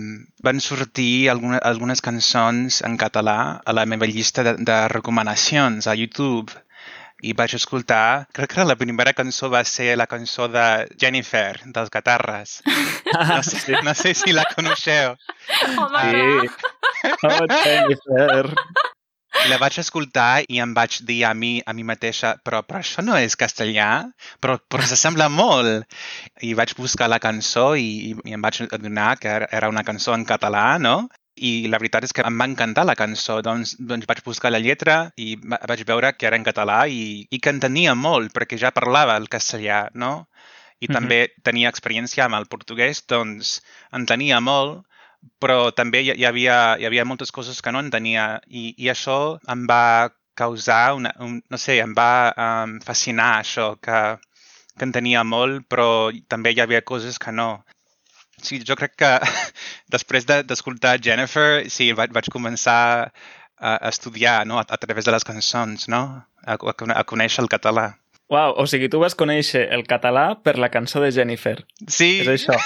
van 0.46 0.60
sortir 0.62 1.28
alguna, 1.32 1.58
algunes 1.70 2.02
cançons 2.04 2.80
en 2.86 2.94
català 3.00 3.38
a 3.64 3.74
la 3.74 3.86
meva 3.90 4.06
llista 4.06 4.44
de, 4.46 4.54
de 4.68 4.76
recomanacions 4.92 5.88
a 5.90 5.96
YouTube 5.98 6.54
i 7.24 7.32
vaig 7.32 7.54
escoltar, 7.56 8.26
crec 8.36 8.52
que 8.54 8.66
la 8.68 8.76
primera 8.76 9.14
cançó 9.16 9.48
va 9.50 9.62
ser 9.64 9.94
la 9.96 10.06
cançó 10.06 10.46
de 10.52 10.64
Jennifer, 11.00 11.60
dels 11.64 11.90
Catarres. 11.90 12.60
No 13.14 13.42
sé, 13.46 13.76
no 13.86 13.92
sé 13.94 14.10
si 14.18 14.32
la 14.34 14.42
coneixeu. 14.56 15.14
Home, 15.78 16.00
sí. 16.10 16.48
Oh, 17.28 17.46
Jennifer. 17.62 18.48
La 19.50 19.58
vaig 19.60 19.76
escoltar 19.80 20.44
i 20.48 20.58
em 20.64 20.70
vaig 20.76 21.02
dir 21.04 21.18
a 21.28 21.34
mi, 21.36 21.58
a 21.68 21.72
mi 21.76 21.82
mateixa, 21.84 22.30
però, 22.46 22.62
però 22.64 22.78
això 22.80 23.02
no 23.04 23.16
és 23.20 23.34
castellà, 23.36 23.88
però, 24.40 24.56
però 24.72 24.86
s'assembla 24.88 25.26
molt. 25.28 25.84
I 26.48 26.54
vaig 26.56 26.72
buscar 26.78 27.10
la 27.12 27.20
cançó 27.20 27.66
i, 27.76 28.14
i 28.24 28.36
em 28.36 28.46
vaig 28.46 28.62
adonar 28.64 29.10
que 29.20 29.34
era 29.44 29.68
una 29.68 29.84
cançó 29.84 30.14
en 30.16 30.24
català, 30.30 30.64
no? 30.80 30.94
I 31.36 31.66
la 31.68 31.80
veritat 31.82 32.06
és 32.06 32.16
que 32.16 32.24
em 32.24 32.40
va 32.40 32.48
encantar 32.48 32.86
la 32.88 32.96
cançó, 32.96 33.40
doncs, 33.44 33.74
doncs 33.92 34.08
vaig 34.08 34.24
buscar 34.24 34.54
la 34.54 34.62
lletra 34.64 34.96
i 35.20 35.34
vaig 35.42 35.84
veure 35.92 36.14
que 36.16 36.30
era 36.30 36.40
en 36.40 36.46
català 36.46 36.84
i, 36.88 37.26
i 37.28 37.42
que 37.42 37.52
entenia 37.52 37.92
molt, 37.98 38.32
perquè 38.32 38.56
ja 38.64 38.72
parlava 38.72 39.18
el 39.20 39.28
castellà, 39.28 39.88
no? 39.92 40.14
I 40.80 40.88
mm 40.88 40.88
-hmm. 40.88 40.94
també 40.94 41.20
tenia 41.42 41.68
experiència 41.68 42.24
amb 42.24 42.40
el 42.40 42.48
portuguès, 42.48 43.04
doncs 43.08 43.60
entenia 43.92 44.40
molt 44.40 44.86
però 45.42 45.70
també 45.76 46.02
hi 46.04 46.24
havia, 46.26 46.58
hi 46.80 46.86
havia 46.88 47.04
moltes 47.04 47.32
coses 47.34 47.60
que 47.62 47.72
no 47.72 47.82
entenia 47.84 48.40
i, 48.48 48.74
i 48.78 48.90
això 48.92 49.38
em 49.50 49.66
va 49.70 50.10
causar 50.34 50.94
una, 50.94 51.12
un, 51.20 51.38
no 51.50 51.58
sé, 51.60 51.78
em 51.82 51.94
va 51.94 52.32
um, 52.34 52.78
fascinar 52.84 53.30
això, 53.38 53.74
que, 53.82 54.00
que 54.78 54.88
en 54.88 54.92
tenia 54.94 55.22
molt, 55.24 55.64
però 55.70 56.10
també 56.28 56.52
hi 56.54 56.60
havia 56.64 56.82
coses 56.82 57.20
que 57.22 57.32
no. 57.32 57.48
Sí, 58.42 58.60
jo 58.66 58.76
crec 58.76 58.96
que 58.98 59.12
després 59.94 60.26
d'escoltar 60.26 60.96
de, 60.98 61.04
Jennifer, 61.08 61.48
sí, 61.70 61.92
vaig, 61.96 62.12
vaig 62.16 62.30
començar 62.34 62.78
a, 63.58 63.76
estudiar 63.88 64.42
no? 64.46 64.58
a, 64.58 64.66
a 64.66 64.80
través 64.80 65.06
de 65.06 65.14
les 65.14 65.24
cançons, 65.24 65.88
no? 65.88 66.02
a, 66.44 66.58
a, 66.58 66.74
a 66.98 67.04
conèixer 67.08 67.44
el 67.44 67.52
català. 67.52 67.92
Uau, 68.32 68.54
o 68.56 68.64
sigui, 68.64 68.88
tu 68.88 69.02
vas 69.02 69.16
conèixer 69.18 69.66
el 69.76 69.84
català 69.88 70.30
per 70.40 70.56
la 70.56 70.70
cançó 70.72 71.02
de 71.02 71.10
Jennifer. 71.12 71.58
Sí. 71.84 72.22
És 72.22 72.30
això. 72.32 72.56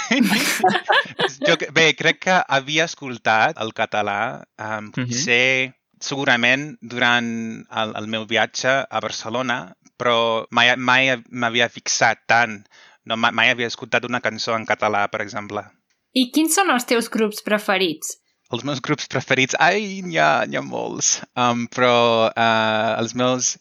jo, 1.47 1.57
bé, 1.75 1.89
crec 1.99 2.21
que 2.27 2.37
havia 2.47 2.87
escoltat 2.87 3.59
el 3.59 3.73
català, 3.75 4.45
um, 4.55 4.87
potser, 4.95 5.67
uh 5.67 5.71
-huh. 5.71 5.75
segurament, 5.99 6.77
durant 6.81 7.27
el, 7.69 7.91
el 7.99 8.07
meu 8.07 8.25
viatge 8.25 8.85
a 8.87 8.99
Barcelona, 9.03 9.75
però 9.99 10.45
mai, 10.51 10.75
mai 10.77 11.19
m'havia 11.29 11.67
fixat 11.67 12.23
tant. 12.25 12.63
No, 13.03 13.17
mai, 13.17 13.31
mai 13.31 13.49
havia 13.49 13.67
escoltat 13.67 14.05
una 14.05 14.21
cançó 14.21 14.55
en 14.55 14.65
català, 14.65 15.07
per 15.11 15.21
exemple. 15.21 15.65
I 16.13 16.31
quins 16.31 16.55
són 16.55 16.71
els 16.71 16.85
teus 16.85 17.09
grups 17.09 17.43
preferits? 17.43 18.15
Els 18.49 18.63
meus 18.63 18.79
grups 18.81 19.07
preferits... 19.07 19.55
Ai, 19.59 20.01
n'hi 20.01 20.17
ha, 20.17 20.41
ha 20.41 20.61
molts. 20.65 21.19
Um, 21.35 21.67
però 21.67 22.31
uh, 22.31 22.97
els 22.97 23.13
meus 23.13 23.57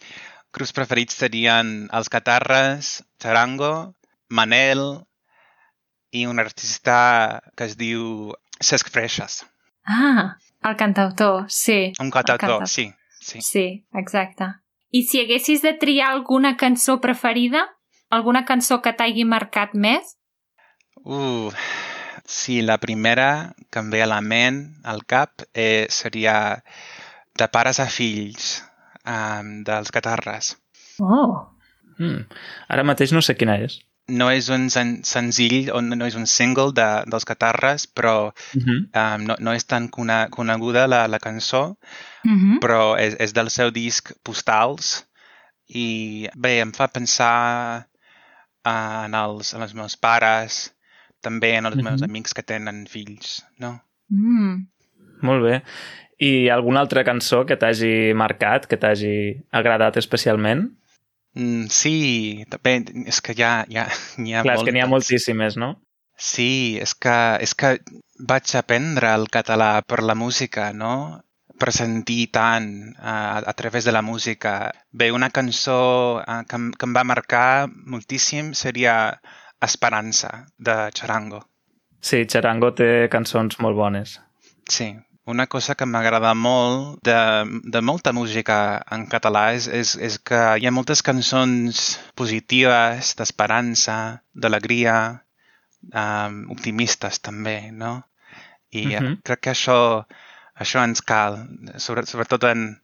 grups 0.54 0.72
preferits 0.76 1.18
serien 1.20 1.88
els 1.94 2.08
Catarres, 2.12 2.98
Charango, 3.22 3.94
Manel 4.28 4.84
i 6.12 6.26
un 6.26 6.40
artista 6.40 7.42
que 7.56 7.68
es 7.68 7.76
diu 7.80 8.32
Cesc 8.60 8.90
Freixas. 8.92 9.42
Ah, 9.84 10.36
el 10.64 10.76
cantautor, 10.76 11.46
sí. 11.48 11.92
Un 12.00 12.10
cantautor, 12.10 12.66
sí, 12.68 12.90
sí. 13.20 13.40
Sí, 13.42 13.66
exacte. 13.94 14.52
I 14.90 15.04
si 15.04 15.20
haguessis 15.20 15.62
de 15.62 15.74
triar 15.74 16.12
alguna 16.12 16.56
cançó 16.56 17.00
preferida? 17.00 17.66
Alguna 18.08 18.46
cançó 18.48 18.80
que 18.80 18.94
t'hagi 18.96 19.24
marcat 19.28 19.74
més? 19.76 20.16
Uh, 21.04 21.52
sí, 22.24 22.62
la 22.62 22.78
primera 22.80 23.54
que 23.70 23.82
em 23.84 23.90
ve 23.92 24.00
a 24.02 24.08
la 24.08 24.22
ment, 24.24 24.62
al 24.84 25.04
cap, 25.04 25.44
eh, 25.52 25.86
seria 25.90 26.64
De 27.38 27.46
pares 27.46 27.78
a 27.78 27.86
fills, 27.86 28.64
um, 29.08 29.52
dels 29.64 29.92
Catarres. 29.94 30.56
Oh. 31.00 31.48
Mm. 31.98 32.26
Ara 32.68 32.86
mateix 32.86 33.14
no 33.14 33.22
sé 33.24 33.36
quina 33.38 33.58
és. 33.64 33.80
No 34.08 34.30
és 34.32 34.46
un 34.54 34.70
sen 34.72 34.94
senzill 35.04 35.68
o 35.74 35.82
no 35.84 36.06
és 36.06 36.16
un 36.16 36.24
single 36.30 36.72
de, 36.76 36.86
dels 37.12 37.26
Catarres, 37.28 37.84
però 37.86 38.30
uh 38.30 38.62
-huh. 38.62 38.78
um, 38.88 39.26
no, 39.28 39.36
no 39.38 39.52
és 39.52 39.66
tan 39.66 39.88
cona 39.88 40.28
coneguda 40.30 40.86
la, 40.88 41.06
la 41.08 41.18
cançó, 41.18 41.76
uh 42.24 42.30
-huh. 42.30 42.58
però 42.60 42.96
és, 42.96 43.14
és 43.18 43.32
del 43.32 43.50
seu 43.50 43.70
disc 43.70 44.12
Postals 44.22 45.04
i 45.68 46.28
bé, 46.34 46.60
em 46.60 46.72
fa 46.72 46.88
pensar 46.88 47.84
uh, 48.64 49.04
en, 49.04 49.14
els, 49.14 49.54
en 49.54 49.62
els 49.62 49.74
meus 49.74 49.96
pares, 49.96 50.72
també 51.20 51.54
en 51.56 51.66
els 51.66 51.76
uh 51.76 51.80
-huh. 51.80 51.90
meus 51.90 52.02
amics 52.02 52.34
que 52.34 52.42
tenen 52.42 52.86
fills, 52.86 53.44
no? 53.58 53.80
Mm. 54.08 54.66
Molt 55.20 55.42
bé. 55.42 55.62
I 56.18 56.48
alguna 56.50 56.80
altra 56.82 57.04
cançó 57.06 57.44
que 57.46 57.56
t'hagi 57.56 58.12
marcat, 58.18 58.66
que 58.66 58.76
t'hagi 58.76 59.44
agradat 59.54 60.00
especialment? 60.00 60.66
Mm, 61.38 61.68
sí, 61.70 62.44
també 62.50 62.80
és 63.06 63.20
que 63.22 63.36
hi 63.38 63.44
ha, 63.46 63.52
hi 63.70 63.78
ha, 63.78 63.86
ha 64.40 64.42
Clar, 64.42 64.56
és 64.58 64.66
que 64.66 64.74
n'hi 64.74 64.82
ha 64.82 64.90
moltíssimes, 64.90 65.58
no? 65.60 65.76
Sí, 66.18 66.78
és 66.82 66.96
que, 66.98 67.14
és 67.46 67.54
que 67.54 67.76
vaig 68.18 68.54
aprendre 68.58 69.12
el 69.14 69.28
català 69.30 69.78
per 69.86 70.02
la 70.02 70.18
música, 70.18 70.72
no? 70.74 71.22
Per 71.58 71.70
sentir 71.74 72.28
tant 72.34 72.68
uh, 72.98 73.38
a 73.38 73.54
través 73.58 73.86
de 73.86 73.94
la 73.94 74.02
música. 74.02 74.72
Bé, 74.90 75.12
una 75.14 75.30
cançó 75.30 75.78
uh, 76.18 76.42
que, 76.50 76.58
que 76.74 76.86
em 76.86 76.94
va 76.94 77.06
marcar 77.06 77.68
moltíssim 77.70 78.52
seria 78.54 78.94
Esperança, 79.62 80.46
de 80.58 80.74
Charango. 80.94 81.44
Sí, 82.00 82.24
Charango 82.30 82.72
té 82.78 83.08
cançons 83.10 83.58
molt 83.62 83.78
bones. 83.78 84.18
Sí, 84.70 84.92
una 85.28 85.46
cosa 85.46 85.74
que 85.76 85.86
m'agrada 85.86 86.32
molt 86.34 87.02
de, 87.04 87.18
de 87.74 87.80
molta 87.84 88.14
música 88.16 88.56
en 88.94 89.04
català 89.12 89.50
és, 89.56 89.68
és, 89.68 89.92
és 90.08 90.16
que 90.30 90.40
hi 90.56 90.66
ha 90.66 90.72
moltes 90.72 91.04
cançons 91.04 91.98
positives, 92.16 93.12
d'esperança, 93.18 93.98
d'alegria, 94.32 94.96
um, 95.92 96.40
optimistes 96.54 97.20
també, 97.20 97.58
no? 97.72 97.92
I 98.72 98.86
uh 98.86 98.92
-huh. 98.92 99.12
crec 99.22 99.40
que 99.40 99.52
això, 99.52 100.06
això 100.56 100.84
ens 100.84 101.02
cal, 101.02 101.44
sobre, 101.76 102.06
sobretot 102.06 102.44
en, 102.44 102.80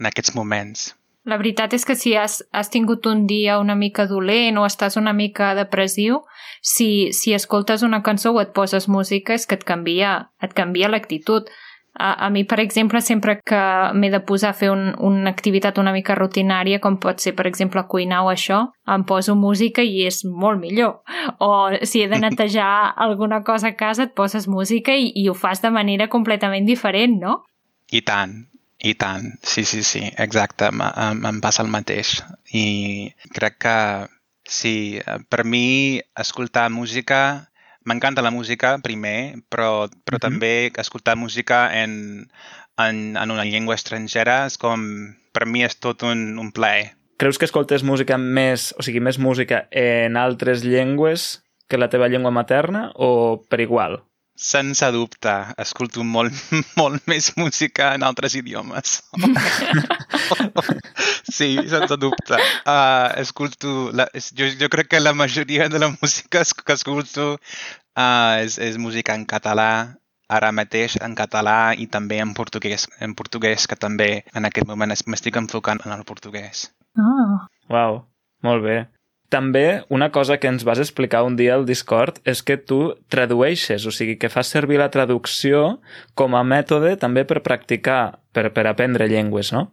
en 0.00 0.06
aquests 0.06 0.34
moments. 0.34 0.94
La 1.24 1.36
veritat 1.36 1.72
és 1.72 1.84
que 1.84 1.94
si 1.94 2.16
has, 2.18 2.42
has 2.50 2.68
tingut 2.70 3.06
un 3.06 3.26
dia 3.26 3.58
una 3.62 3.76
mica 3.78 4.06
dolent 4.10 4.58
o 4.58 4.64
estàs 4.66 4.96
una 4.98 5.12
mica 5.12 5.54
depressiu, 5.54 6.24
si, 6.60 7.12
si 7.12 7.34
escoltes 7.34 7.82
una 7.82 8.02
cançó 8.02 8.32
o 8.32 8.40
et 8.40 8.50
poses 8.52 8.88
música 8.88 9.34
és 9.34 9.46
que 9.46 9.54
et 9.54 9.64
canvia, 9.64 10.30
et 10.42 10.52
canvia 10.52 10.88
l'actitud. 10.88 11.46
A, 11.94 12.26
a 12.26 12.30
mi, 12.30 12.44
per 12.48 12.58
exemple, 12.60 13.02
sempre 13.04 13.34
que 13.44 13.60
m'he 13.92 14.08
de 14.10 14.22
posar 14.24 14.52
a 14.52 14.56
fer 14.56 14.70
un, 14.72 14.94
una 15.04 15.30
activitat 15.30 15.76
una 15.78 15.92
mica 15.92 16.16
rutinària, 16.16 16.80
com 16.80 16.96
pot 17.00 17.20
ser, 17.20 17.34
per 17.36 17.46
exemple, 17.50 17.82
cuinar 17.88 18.22
o 18.24 18.30
això, 18.32 18.62
em 18.88 19.04
poso 19.04 19.36
música 19.36 19.84
i 19.84 20.06
és 20.08 20.22
molt 20.24 20.60
millor. 20.60 21.02
O 21.38 21.68
si 21.84 22.02
he 22.02 22.08
de 22.08 22.20
netejar 22.24 22.94
alguna 22.96 23.42
cosa 23.44 23.74
a 23.74 23.76
casa, 23.76 24.08
et 24.08 24.16
poses 24.16 24.48
música 24.48 24.96
i, 24.96 25.12
i 25.20 25.28
ho 25.28 25.36
fas 25.36 25.60
de 25.60 25.70
manera 25.74 26.08
completament 26.08 26.64
diferent, 26.68 27.20
no? 27.20 27.42
I 27.92 28.00
tant, 28.08 28.38
i 28.80 28.96
tant, 28.96 29.28
sí, 29.44 29.66
sí, 29.68 29.84
sí, 29.84 30.06
exacte, 30.16 30.72
em 30.72 31.44
passa 31.44 31.62
el 31.62 31.70
mateix. 31.70 32.16
I 32.56 33.12
crec 33.36 33.60
que 33.66 33.78
sí, 34.48 34.98
per 35.28 35.44
mi 35.44 36.00
escoltar 36.18 36.70
música 36.72 37.51
m'encanta 37.84 38.22
la 38.22 38.30
música, 38.30 38.78
primer, 38.82 39.42
però, 39.48 39.88
però 40.04 40.16
uh 40.16 40.18
-huh. 40.18 40.28
també 40.28 40.72
escoltar 40.76 41.16
música 41.16 41.70
en, 41.82 42.28
en, 42.78 43.16
en 43.16 43.30
una 43.30 43.44
llengua 43.44 43.74
estrangera 43.74 44.46
és 44.46 44.58
com, 44.58 45.14
per 45.32 45.46
mi 45.46 45.64
és 45.64 45.78
tot 45.78 46.02
un, 46.02 46.38
un 46.38 46.52
plaer. 46.52 46.96
Creus 47.16 47.38
que 47.38 47.44
escoltes 47.44 47.82
música 47.82 48.18
més, 48.18 48.74
o 48.78 48.82
sigui, 48.82 49.00
més 49.00 49.18
música 49.18 49.68
en 49.70 50.16
altres 50.16 50.64
llengües 50.64 51.44
que 51.68 51.78
la 51.78 51.88
teva 51.88 52.08
llengua 52.08 52.30
materna 52.30 52.90
o 52.94 53.44
per 53.48 53.60
igual? 53.60 54.02
Sense 54.42 54.88
dubte, 54.90 55.32
escolto 55.62 56.02
molt, 56.02 56.34
molt 56.80 57.04
més 57.06 57.30
música 57.38 57.92
en 57.94 58.02
altres 58.02 58.34
idiomes. 58.34 58.98
sí, 61.36 61.54
sense 61.70 61.98
dubte. 62.02 62.40
Uh, 62.66 63.14
escolto... 63.22 63.92
La, 63.94 64.08
jo, 64.34 64.50
jo 64.58 64.70
crec 64.72 64.90
que 64.90 65.00
la 65.00 65.14
majoria 65.14 65.70
de 65.70 65.78
la 65.78 65.92
música 65.94 66.42
que 66.42 66.74
escolto 66.74 67.36
uh, 67.36 68.34
és, 68.42 68.58
és 68.58 68.82
música 68.82 69.14
en 69.14 69.28
català, 69.30 69.70
ara 70.32 70.50
mateix 70.56 70.96
en 71.06 71.14
català 71.18 71.74
i 71.78 71.86
també 71.86 72.18
en 72.24 72.32
portuguès, 72.34 72.88
en 73.04 73.14
portuguès 73.18 73.68
que 73.70 73.78
també 73.78 74.10
en 74.34 74.48
aquest 74.48 74.66
moment 74.68 74.94
m'estic 75.06 75.38
enfocant 75.40 75.82
en 75.86 75.94
el 75.94 76.04
portuguès. 76.08 76.66
Oh. 76.98 77.38
Wow, 77.72 78.02
molt 78.42 78.66
bé. 78.66 78.78
També 79.32 79.80
una 79.88 80.10
cosa 80.12 80.36
que 80.36 80.50
ens 80.52 80.64
vas 80.68 80.80
explicar 80.82 81.22
un 81.24 81.38
dia 81.38 81.54
al 81.56 81.62
Discord 81.64 82.18
és 82.28 82.42
que 82.44 82.58
tu 82.60 82.80
tradueixes, 83.08 83.86
o 83.88 83.92
sigui, 83.96 84.18
que 84.20 84.28
fas 84.28 84.50
servir 84.52 84.76
la 84.76 84.90
traducció 84.92 85.62
com 86.20 86.36
a 86.36 86.42
mètode 86.44 86.98
també 87.00 87.24
per 87.24 87.40
practicar, 87.46 88.18
per, 88.36 88.50
per 88.52 88.66
aprendre 88.68 89.08
llengües, 89.08 89.54
no? 89.56 89.70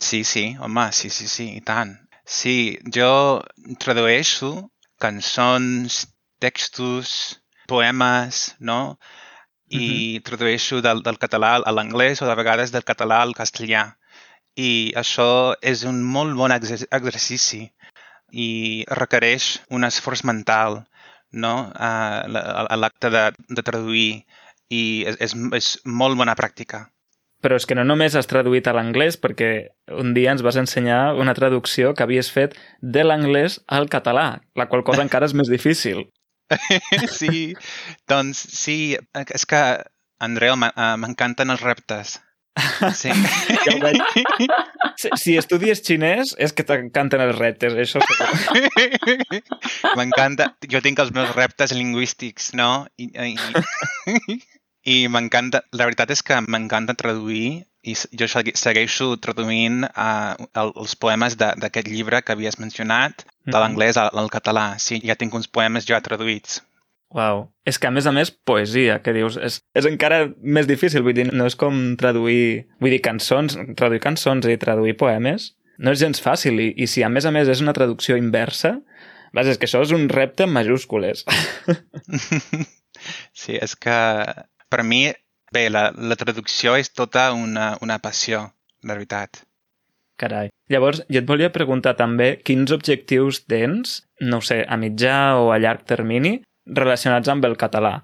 Sí, 0.00 0.22
sí, 0.24 0.46
home, 0.56 0.86
sí, 0.96 1.10
sí, 1.12 1.28
sí, 1.28 1.50
i 1.58 1.60
tant. 1.60 1.92
Sí, 2.24 2.78
jo 2.96 3.42
tradueixo 3.84 4.70
cançons, 5.02 6.06
textos, 6.40 7.42
poemes, 7.68 8.54
no? 8.60 8.96
I 9.68 9.76
uh 9.76 9.82
-huh. 9.82 10.22
tradueixo 10.24 10.80
del, 10.80 11.02
del 11.02 11.18
català 11.18 11.60
a 11.60 11.72
l'anglès 11.72 12.22
o 12.22 12.26
de 12.26 12.34
vegades 12.40 12.72
del 12.72 12.88
català 12.88 13.20
al 13.20 13.34
castellà. 13.34 13.98
I 14.56 14.92
això 14.96 15.54
és 15.60 15.84
un 15.84 16.02
molt 16.02 16.34
bon 16.36 16.52
exercici 16.52 17.72
i 18.32 18.84
requereix 18.88 19.60
un 19.70 19.84
esforç 19.84 20.24
mental 20.24 20.82
no? 21.32 21.70
a, 21.74 21.92
a 22.24 22.76
l'acte 22.80 23.10
de, 23.12 23.26
de 23.48 23.62
traduir 23.64 24.24
i 24.72 24.82
és, 25.08 25.20
és, 25.20 25.36
és 25.58 25.68
molt 25.84 26.16
bona 26.16 26.36
pràctica. 26.38 26.86
Però 27.42 27.56
és 27.58 27.66
que 27.66 27.74
no 27.74 27.82
només 27.84 28.14
has 28.14 28.28
traduït 28.30 28.68
a 28.70 28.74
l'anglès, 28.76 29.18
perquè 29.18 29.50
un 29.98 30.12
dia 30.14 30.30
ens 30.30 30.44
vas 30.46 30.56
ensenyar 30.60 31.16
una 31.18 31.34
traducció 31.34 31.90
que 31.98 32.04
havies 32.06 32.30
fet 32.30 32.54
de 32.80 33.02
l'anglès 33.02 33.58
al 33.66 33.88
català, 33.90 34.26
la 34.54 34.68
qual 34.70 34.84
cosa 34.86 35.02
encara 35.02 35.26
és 35.26 35.34
més 35.34 35.50
difícil. 35.50 36.04
sí, 37.18 37.56
doncs 38.08 38.44
sí, 38.54 38.94
és 39.22 39.48
que, 39.48 39.62
Andreu, 40.22 40.54
m'encanten 40.56 41.50
els 41.50 41.64
reptes. 41.66 42.20
Sí. 42.94 43.10
Si, 45.02 45.08
si 45.18 45.32
estudies 45.40 45.80
xinès 45.82 46.34
és 46.38 46.52
que 46.54 46.62
t'encanten 46.68 47.22
els 47.24 47.34
reptes, 47.34 47.74
això. 47.74 47.98
M'encanta. 49.98 50.52
Jo 50.70 50.82
tinc 50.84 51.00
els 51.02 51.10
meus 51.16 51.32
reptes 51.34 51.72
lingüístics, 51.74 52.52
no? 52.54 52.84
I, 53.00 53.08
i... 53.32 54.36
I 54.82 54.96
m'encanta, 55.10 55.62
la 55.74 55.88
veritat 55.88 56.12
és 56.14 56.22
que 56.26 56.38
m'encanta 56.44 56.94
traduir 56.98 57.64
i 57.82 57.94
jo 58.18 58.28
segueixo 58.30 59.08
traduint 59.22 59.82
uh, 59.88 60.34
els 60.62 60.94
poemes 60.94 61.38
d'aquest 61.40 61.90
llibre 61.90 62.22
que 62.22 62.36
havies 62.36 62.60
mencionat, 62.62 63.24
de 63.46 63.58
l'anglès 63.58 63.98
al, 63.98 64.12
al 64.14 64.30
català. 64.30 64.66
Sí, 64.78 65.00
ja 65.02 65.18
tinc 65.18 65.34
uns 65.34 65.50
poemes 65.50 65.88
ja 65.88 66.02
traduïts. 66.04 66.60
Wow. 67.12 67.50
És 67.68 67.78
que, 67.78 67.88
a 67.88 67.92
més 67.94 68.06
a 68.08 68.12
més, 68.14 68.30
poesia, 68.32 68.98
que 69.04 69.12
dius, 69.12 69.36
és, 69.36 69.58
és 69.76 69.88
encara 69.88 70.24
més 70.40 70.68
difícil, 70.68 71.04
vull 71.04 71.16
dir, 71.16 71.28
no 71.32 71.46
és 71.48 71.56
com 71.58 71.92
traduir, 72.00 72.68
vull 72.80 72.94
dir, 72.94 73.02
cançons, 73.04 73.58
traduir 73.78 74.00
cançons 74.02 74.48
i 74.48 74.56
traduir 74.60 74.96
poemes, 75.00 75.52
no 75.78 75.92
és 75.92 76.00
gens 76.00 76.22
fàcil, 76.24 76.60
i, 76.60 76.70
i 76.80 76.88
si 76.88 77.04
a 77.04 77.10
més 77.12 77.28
a 77.28 77.32
més 77.34 77.50
és 77.52 77.60
una 77.64 77.74
traducció 77.76 78.16
inversa, 78.16 78.78
vas, 79.36 79.48
és 79.48 79.60
que 79.60 79.68
això 79.68 79.82
és 79.84 79.92
un 79.92 80.08
repte 80.12 80.46
en 80.46 80.54
majúscules. 80.54 81.26
sí, 83.40 83.58
és 83.58 83.76
que 83.76 83.98
per 84.72 84.84
mi, 84.88 85.04
bé, 85.52 85.68
la, 85.72 85.90
la 85.92 86.16
traducció 86.16 86.78
és 86.80 86.92
tota 86.96 87.30
una, 87.36 87.74
una 87.84 87.98
passió, 88.00 88.46
la 88.82 88.96
veritat. 88.96 89.44
Carai. 90.20 90.52
Llavors, 90.70 91.02
jo 91.10 91.20
et 91.20 91.28
volia 91.28 91.52
preguntar 91.52 91.96
també 91.98 92.36
quins 92.46 92.72
objectius 92.72 93.42
tens, 93.50 94.00
no 94.22 94.40
sé, 94.44 94.62
a 94.64 94.78
mitjà 94.80 95.36
o 95.40 95.50
a 95.52 95.58
llarg 95.60 95.84
termini, 95.88 96.38
relacionats 96.66 97.28
amb 97.28 97.44
el 97.44 97.56
català. 97.56 98.00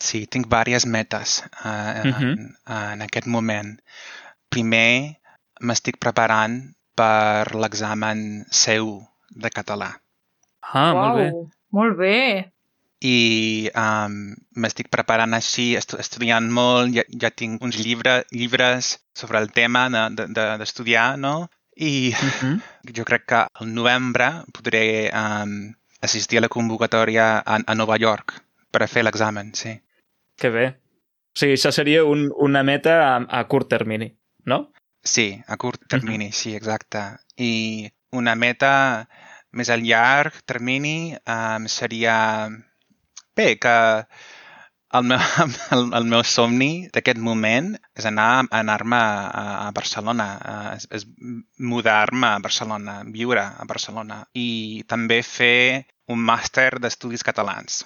Sí, 0.00 0.24
tinc 0.26 0.48
diverses 0.48 0.86
metes 0.86 1.42
uh, 1.44 1.68
uh 1.68 2.14
-huh. 2.16 2.32
en, 2.32 2.54
en 2.66 3.02
aquest 3.02 3.26
moment. 3.26 3.78
Primer, 4.48 5.20
m'estic 5.60 5.98
preparant 5.98 6.74
per 6.96 7.54
l'examen 7.54 8.44
seu 8.50 9.06
de 9.30 9.50
català. 9.50 10.00
Ah, 10.72 10.92
wow, 10.92 11.02
molt 11.02 11.16
bé. 11.18 11.28
Molt 11.70 11.96
bé. 11.96 12.52
I 13.00 13.70
um, 13.74 14.34
m'estic 14.60 14.90
preparant 14.92 15.32
així, 15.32 15.70
estu 15.78 15.96
estudiant 16.02 16.50
molt, 16.52 16.92
ja, 16.96 17.04
ja 17.22 17.30
tinc 17.30 17.62
uns 17.64 17.78
llibre, 17.80 18.24
llibres 18.30 18.98
sobre 19.16 19.40
el 19.40 19.48
tema 19.56 19.86
d'estudiar, 19.88 21.16
de, 21.16 21.16
de, 21.16 21.22
no? 21.22 21.48
I 21.76 22.12
uh 22.12 22.28
-huh. 22.40 22.60
jo 22.96 23.04
crec 23.04 23.24
que 23.26 23.46
al 23.52 23.74
novembre 23.74 24.44
podré 24.52 25.10
um, 25.14 25.72
assistir 26.00 26.38
a 26.38 26.44
la 26.44 26.52
convocatòria 26.52 27.38
a, 27.40 27.60
a 27.66 27.74
Nova 27.74 27.96
York 28.00 28.36
per 28.70 28.84
a 28.84 28.88
fer 28.88 29.04
l'examen, 29.04 29.52
sí. 29.54 29.74
Que 30.40 30.50
bé. 30.50 30.66
O 31.30 31.40
sigui, 31.40 31.56
això 31.58 31.72
seria 31.74 32.04
un, 32.04 32.28
una 32.36 32.62
meta 32.66 32.96
a, 33.06 33.16
a 33.40 33.44
curt 33.50 33.70
termini, 33.70 34.10
no? 34.50 34.72
Sí, 35.02 35.40
a 35.46 35.56
curt 35.56 35.86
termini, 35.88 36.28
uh 36.28 36.30
-huh. 36.30 36.40
sí, 36.42 36.54
exacte. 36.56 37.02
I 37.36 37.90
una 38.12 38.34
meta 38.34 39.08
més 39.52 39.70
a 39.70 39.76
llarg 39.76 40.42
termini 40.46 41.16
um, 41.26 41.66
seria... 41.66 42.48
Bé, 43.36 43.56
que 43.58 43.76
el 44.98 45.06
meu, 45.06 45.18
el, 45.76 45.86
el 45.98 46.08
meu 46.12 46.24
somni 46.26 46.88
d'aquest 46.94 47.20
moment 47.22 47.72
és 47.98 48.08
anar 48.10 48.46
anar-me 48.56 48.98
a, 48.98 49.44
a 49.66 49.70
Barcelona, 49.76 50.28
és, 50.74 50.88
és 50.98 51.06
mudar-me 51.72 52.34
a 52.34 52.42
Barcelona, 52.42 53.00
viure 53.14 53.44
a 53.44 53.66
Barcelona 53.70 54.24
i 54.34 54.82
també 54.90 55.20
fer 55.26 55.86
un 56.10 56.22
màster 56.26 56.72
d'estudis 56.82 57.26
catalans. 57.26 57.84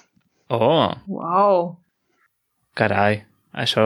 Oh! 0.49 0.91
Wow! 1.07 1.71
Carai, 2.75 3.21
això 3.53 3.85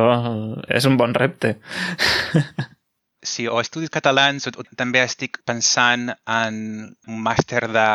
és 0.68 0.88
un 0.90 1.00
bon 1.00 1.16
repte. 1.16 1.58
Sí, 3.20 3.50
o 3.52 3.58
estudis 3.60 3.92
catalans, 3.92 4.46
o, 4.48 4.64
també 4.80 5.02
estic 5.04 5.42
pensant 5.44 6.06
en 6.24 6.60
un 6.88 7.18
màster 7.20 7.66
de, 7.68 7.88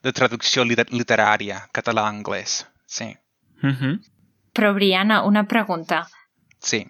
de 0.00 0.12
traducció 0.16 0.64
literària 0.64 1.58
català-anglès, 1.76 2.62
sí. 2.88 3.10
Mm 3.60 3.74
-hmm. 3.76 4.11
Però, 4.52 4.72
Briana, 4.76 5.22
una 5.24 5.46
pregunta. 5.48 6.02
Sí. 6.60 6.82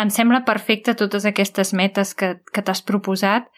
Em 0.00 0.10
sembla 0.10 0.44
perfecte 0.46 0.94
totes 0.96 1.26
aquestes 1.28 1.74
metes 1.76 2.14
que, 2.14 2.38
que 2.52 2.62
t'has 2.64 2.80
proposat, 2.86 3.50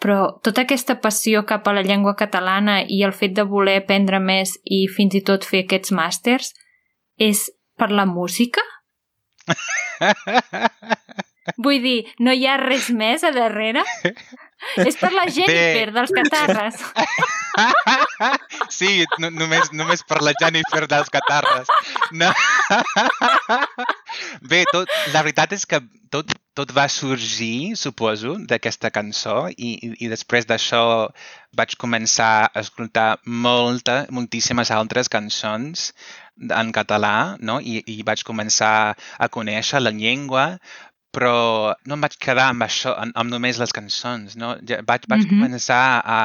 però 0.00 0.40
tota 0.40 0.64
aquesta 0.64 0.96
passió 1.04 1.44
cap 1.46 1.68
a 1.68 1.74
la 1.76 1.84
llengua 1.84 2.16
catalana 2.16 2.80
i 2.88 3.02
el 3.04 3.12
fet 3.12 3.34
de 3.36 3.44
voler 3.44 3.76
aprendre 3.82 4.20
més 4.24 4.56
i 4.64 4.86
fins 4.88 5.14
i 5.18 5.20
tot 5.20 5.44
fer 5.44 5.66
aquests 5.66 5.92
màsters 5.92 6.54
és 7.20 7.50
per 7.76 7.90
la 7.92 8.06
música? 8.08 8.64
Vull 11.64 11.82
dir, 11.84 11.98
no 12.18 12.32
hi 12.32 12.46
ha 12.46 12.56
res 12.62 12.88
més 12.96 13.24
a 13.26 13.34
darrere? 13.36 13.84
És 14.84 14.98
per 15.00 15.10
la 15.14 15.26
Jennifer 15.28 15.88
Bé. 15.90 15.94
dels 15.96 16.16
catarres. 16.20 16.80
Sí, 18.70 19.04
no, 19.18 19.30
només, 19.34 19.70
només 19.74 20.02
per 20.06 20.20
la 20.22 20.32
Jennifer 20.38 20.84
dels 20.88 21.10
catarres. 21.12 21.68
No. 22.16 22.28
Bé, 24.52 24.62
tot, 24.70 24.92
la 25.14 25.24
veritat 25.26 25.52
és 25.56 25.66
que 25.68 25.80
tot, 26.14 26.30
tot 26.58 26.72
va 26.76 26.86
sorgir, 26.92 27.76
suposo, 27.80 28.36
d'aquesta 28.50 28.92
cançó 28.94 29.48
i, 29.50 29.74
i, 29.74 29.92
i 30.06 30.10
després 30.12 30.48
d'això 30.48 30.82
vaig 31.56 31.76
començar 31.82 32.32
a 32.46 32.62
escoltar 32.62 33.10
molta, 33.26 34.04
moltíssimes 34.14 34.72
altres 34.74 35.10
cançons 35.12 35.90
en 36.40 36.70
català, 36.72 37.36
no? 37.40 37.58
I, 37.60 37.82
i 37.84 38.00
vaig 38.06 38.22
començar 38.24 38.94
a 38.94 39.28
conèixer 39.28 39.82
la 39.82 39.92
llengua, 39.92 40.46
però 41.14 41.74
no 41.86 41.96
em 41.96 42.04
vaig 42.06 42.16
quedar 42.22 42.50
amb 42.52 42.66
això, 42.66 42.94
amb, 42.98 43.30
només 43.30 43.58
les 43.58 43.74
cançons, 43.74 44.36
no? 44.38 44.54
Ja 44.66 44.80
vaig, 44.86 45.08
vaig 45.08 45.24
mm 45.24 45.30
-hmm. 45.30 45.40
començar 45.42 46.02
a, 46.04 46.20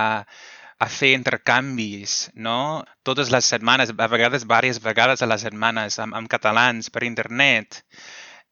a 0.77 0.87
fer 0.97 1.13
intercanvis, 1.15 2.29
no? 2.35 2.83
Totes 3.03 3.31
les 3.31 3.45
setmanes, 3.45 3.89
a 3.89 4.07
vegades, 4.07 4.43
diverses 4.43 4.83
vegades 4.83 5.21
a 5.21 5.29
les 5.31 5.41
setmanes, 5.41 5.99
amb, 5.99 6.13
amb 6.13 6.29
catalans 6.29 6.89
per 6.89 7.03
internet. 7.03 7.81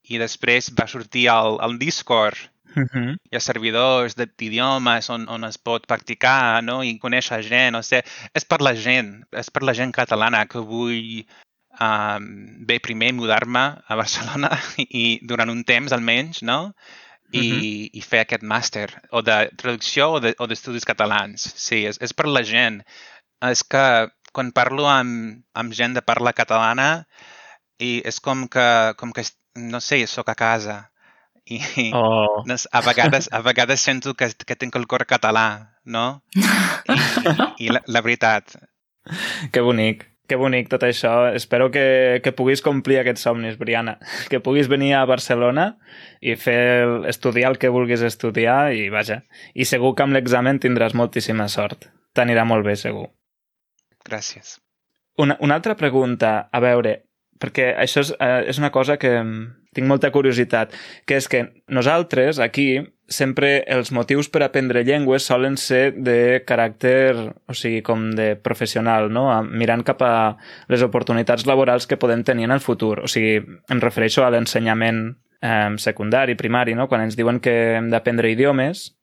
I 0.03 0.17
després 0.17 0.71
va 0.79 0.87
sortir 0.87 1.27
el, 1.27 1.59
el 1.61 1.77
Discord. 1.79 2.37
Mm 2.75 2.87
-hmm. 2.89 3.17
Hi 3.31 3.35
ha 3.35 3.39
servidors 3.39 4.15
d'idiomes 4.15 5.09
on, 5.09 5.27
on 5.29 5.43
es 5.43 5.57
pot 5.57 5.85
practicar 5.87 6.63
no? 6.63 6.83
i 6.83 6.97
conèixer 6.99 7.43
gent. 7.43 7.75
O 7.75 7.83
sigui, 7.83 8.01
és 8.33 8.45
per 8.45 8.61
la 8.61 8.73
gent, 8.73 9.23
és 9.31 9.49
per 9.51 9.63
la 9.63 9.73
gent 9.73 9.91
catalana 9.91 10.45
que 10.45 10.59
vull 10.59 11.25
um, 11.81 12.25
bé, 12.67 12.79
primer 12.83 13.13
mudar-me 13.13 13.63
a 13.88 13.95
Barcelona 13.95 14.51
i 15.01 15.19
durant 15.23 15.49
un 15.49 15.63
temps 15.63 15.95
almenys, 15.95 16.43
no? 16.43 16.73
I, 17.33 17.39
uh 17.39 17.57
-huh. 17.57 17.89
i 17.97 18.01
fer 18.01 18.19
aquest 18.21 18.43
màster, 18.43 18.89
o 19.09 19.21
de 19.21 19.49
traducció 19.57 20.12
o 20.12 20.19
d'estudis 20.19 20.83
de, 20.83 20.86
o 20.86 20.91
catalans. 20.91 21.53
Sí, 21.55 21.86
és, 21.86 21.97
és 22.01 22.13
per 22.13 22.27
la 22.27 22.43
gent. 22.43 22.83
És 23.41 23.63
que 23.63 24.09
quan 24.31 24.51
parlo 24.51 24.88
amb, 24.89 25.43
amb 25.53 25.73
gent 25.73 25.93
de 25.93 26.01
parla 26.01 26.33
catalana 26.33 27.07
i 27.79 28.01
és 28.05 28.19
com 28.19 28.47
que, 28.47 28.93
com 28.97 29.12
que 29.12 29.23
no 29.55 29.79
sé, 29.81 30.05
sóc 30.07 30.29
a 30.29 30.36
casa. 30.36 30.91
I 31.45 31.91
oh. 31.93 32.43
no, 32.47 32.55
a, 32.71 32.81
vegades, 32.81 33.29
a 33.31 33.41
vegades 33.41 33.81
sento 33.81 34.13
que, 34.13 34.29
que 34.45 34.55
tinc 34.55 34.75
el 34.75 34.88
cor 34.88 35.05
català, 35.05 35.75
no? 35.83 36.23
I, 36.36 37.65
i 37.65 37.69
la, 37.69 37.81
la 37.88 38.01
veritat. 38.01 38.55
Que 39.51 39.62
bonic. 39.62 40.12
Que 40.29 40.38
bonic 40.39 40.69
tot 40.71 40.86
això. 40.88 41.12
Espero 41.36 41.67
que, 41.71 42.21
que 42.23 42.31
puguis 42.31 42.63
complir 42.63 43.01
aquests 43.01 43.25
somnis, 43.27 43.57
Briana. 43.59 43.97
Que 44.31 44.39
puguis 44.43 44.69
venir 44.71 44.93
a 44.95 45.05
Barcelona 45.09 45.73
i 46.21 46.38
fer 46.39 46.88
estudiar 47.12 47.51
el 47.51 47.59
que 47.59 47.71
vulguis 47.73 48.05
estudiar 48.07 48.71
i 48.73 48.88
vaja. 48.93 49.23
I 49.53 49.67
segur 49.67 49.93
que 49.97 50.05
amb 50.07 50.15
l'examen 50.15 50.62
tindràs 50.63 50.95
moltíssima 50.95 51.49
sort. 51.51 51.89
T'anirà 52.15 52.45
molt 52.47 52.63
bé, 52.65 52.77
segur. 52.79 53.09
Gràcies. 54.07 54.59
Una, 55.19 55.38
una 55.43 55.59
altra 55.59 55.75
pregunta. 55.75 56.47
A 56.51 56.63
veure, 56.63 57.01
perquè 57.39 57.73
això 57.75 58.05
és, 58.05 58.13
eh, 58.19 58.47
és 58.53 58.62
una 58.62 58.71
cosa 58.71 58.97
que 58.97 59.12
tinc 59.73 59.89
molta 59.89 60.12
curiositat, 60.13 60.73
que 61.05 61.17
és 61.19 61.27
que 61.29 61.45
nosaltres 61.67 62.39
aquí 62.39 62.83
sempre 63.13 63.63
els 63.67 63.91
motius 63.91 64.29
per 64.31 64.43
aprendre 64.45 64.83
llengües 64.88 65.25
solen 65.27 65.57
ser 65.59 65.93
de 65.93 66.41
caràcter, 66.47 67.13
o 67.47 67.55
sigui, 67.57 67.81
com 67.86 68.09
de 68.15 68.33
professional, 68.39 69.09
no? 69.12 69.27
mirant 69.43 69.83
cap 69.86 70.01
a 70.05 70.13
les 70.71 70.83
oportunitats 70.86 71.45
laborals 71.49 71.88
que 71.88 71.99
podem 71.99 72.23
tenir 72.23 72.47
en 72.47 72.55
el 72.55 72.63
futur. 72.63 73.03
O 73.03 73.12
sigui, 73.12 73.38
em 73.43 73.83
refereixo 73.83 74.23
a 74.23 74.31
l'ensenyament 74.33 75.05
eh, 75.43 75.75
secundari, 75.77 76.38
primari, 76.39 76.75
no? 76.79 76.88
Quan 76.88 77.03
ens 77.05 77.19
diuen 77.19 77.41
que 77.43 77.53
hem 77.77 77.91
d'aprendre 77.91 78.31
idiomes, 78.31 78.93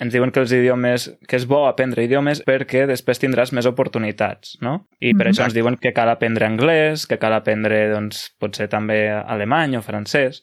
ens 0.00 0.12
diuen 0.14 0.32
que 0.32 0.40
els 0.40 0.52
idiomes, 0.56 1.06
que 1.28 1.36
és 1.36 1.46
bo 1.48 1.64
aprendre 1.68 2.04
idiomes 2.06 2.40
perquè 2.46 2.86
després 2.88 3.20
tindràs 3.20 3.52
més 3.56 3.68
oportunitats, 3.68 4.56
no? 4.64 4.86
I 4.98 5.12
per 5.12 5.14
mm 5.14 5.20
-hmm. 5.20 5.30
això 5.30 5.44
ens 5.44 5.54
diuen 5.54 5.76
que 5.76 5.92
cal 5.92 6.08
aprendre 6.08 6.46
anglès, 6.46 7.06
que 7.06 7.18
cal 7.18 7.32
aprendre, 7.32 7.90
doncs, 7.92 8.34
potser 8.38 8.68
també 8.68 9.10
alemany 9.10 9.76
o 9.76 9.82
francès. 9.82 10.42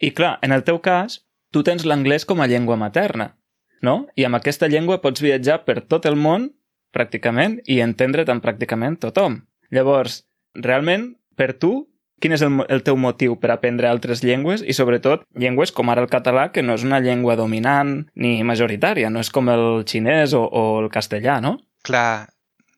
I 0.00 0.10
clar, 0.10 0.38
en 0.42 0.52
el 0.52 0.64
teu 0.64 0.80
cas, 0.80 1.24
tu 1.52 1.62
tens 1.62 1.84
l'anglès 1.84 2.24
com 2.24 2.40
a 2.40 2.46
llengua 2.46 2.76
materna, 2.76 3.36
no? 3.82 4.08
I 4.16 4.24
amb 4.24 4.36
aquesta 4.36 4.68
llengua 4.68 5.00
pots 5.00 5.22
viatjar 5.22 5.64
per 5.64 5.80
tot 5.82 6.06
el 6.06 6.16
món, 6.16 6.50
pràcticament, 6.92 7.60
i 7.66 7.80
entendre 7.80 8.24
tan 8.24 8.40
pràcticament 8.40 8.98
tothom. 8.98 9.46
Llavors, 9.70 10.24
realment, 10.54 11.16
per 11.36 11.52
tu, 11.52 11.91
quin 12.22 12.36
és 12.36 12.44
el, 12.46 12.60
el 12.70 12.84
teu 12.86 12.98
motiu 13.00 13.34
per 13.42 13.50
aprendre 13.50 13.90
altres 13.90 14.22
llengües 14.22 14.62
i, 14.62 14.74
sobretot, 14.76 15.24
llengües 15.34 15.74
com 15.74 15.90
ara 15.90 16.04
el 16.04 16.10
català, 16.12 16.48
que 16.54 16.62
no 16.62 16.76
és 16.78 16.86
una 16.86 17.02
llengua 17.02 17.34
dominant 17.40 17.96
ni 18.14 18.36
majoritària, 18.46 19.10
no 19.10 19.24
és 19.24 19.32
com 19.34 19.50
el 19.50 19.82
xinès 19.90 20.36
o, 20.38 20.44
o 20.46 20.62
el 20.84 20.88
castellà, 20.94 21.40
no? 21.42 21.56
Clar, 21.82 22.30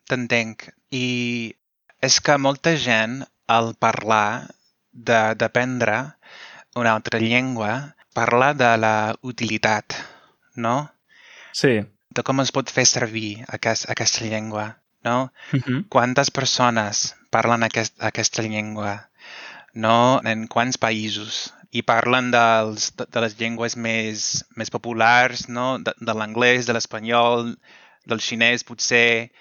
t'entenc. 0.09 0.70
I 0.96 1.52
és 2.04 2.20
que 2.24 2.38
molta 2.40 2.74
gent, 2.80 3.20
al 3.48 3.74
parlar 3.76 4.48
d'aprendre, 4.94 5.98
una 6.80 6.94
altra 6.96 7.20
llengua 7.20 7.94
parla 8.14 8.52
de 8.54 8.70
la 8.78 8.94
utilitat, 9.22 9.96
no? 10.54 10.76
Sí. 11.52 11.83
De 12.14 12.22
com 12.22 12.40
es 12.42 12.52
pot 12.54 12.70
fer 12.70 12.87
servir 12.87 13.44
aquest, 13.57 13.88
aquesta 13.90 14.24
llengua, 14.24 14.78
no? 15.04 15.33
Uh 15.52 15.61
-huh. 15.61 15.85
Quantes 15.88 16.30
persones 16.30 17.16
parlen 17.30 17.62
aquest, 17.62 17.94
aquesta 17.98 18.42
llengua, 18.42 19.11
no? 19.75 20.21
En 20.25 20.47
quants 20.51 20.79
països? 20.81 21.49
I 21.75 21.83
parlen 21.83 22.31
dels, 22.31 22.93
de, 22.99 23.07
de 23.11 23.23
les 23.25 23.35
llengües 23.41 23.75
més, 23.77 24.45
més 24.59 24.71
populars, 24.71 25.49
no? 25.49 25.75
De, 25.83 25.95
de 25.99 26.15
l'anglès, 26.15 26.69
de 26.69 26.77
l'espanyol, 26.77 27.51
del 28.07 28.23
xinès, 28.23 28.63
potser, 28.69 29.33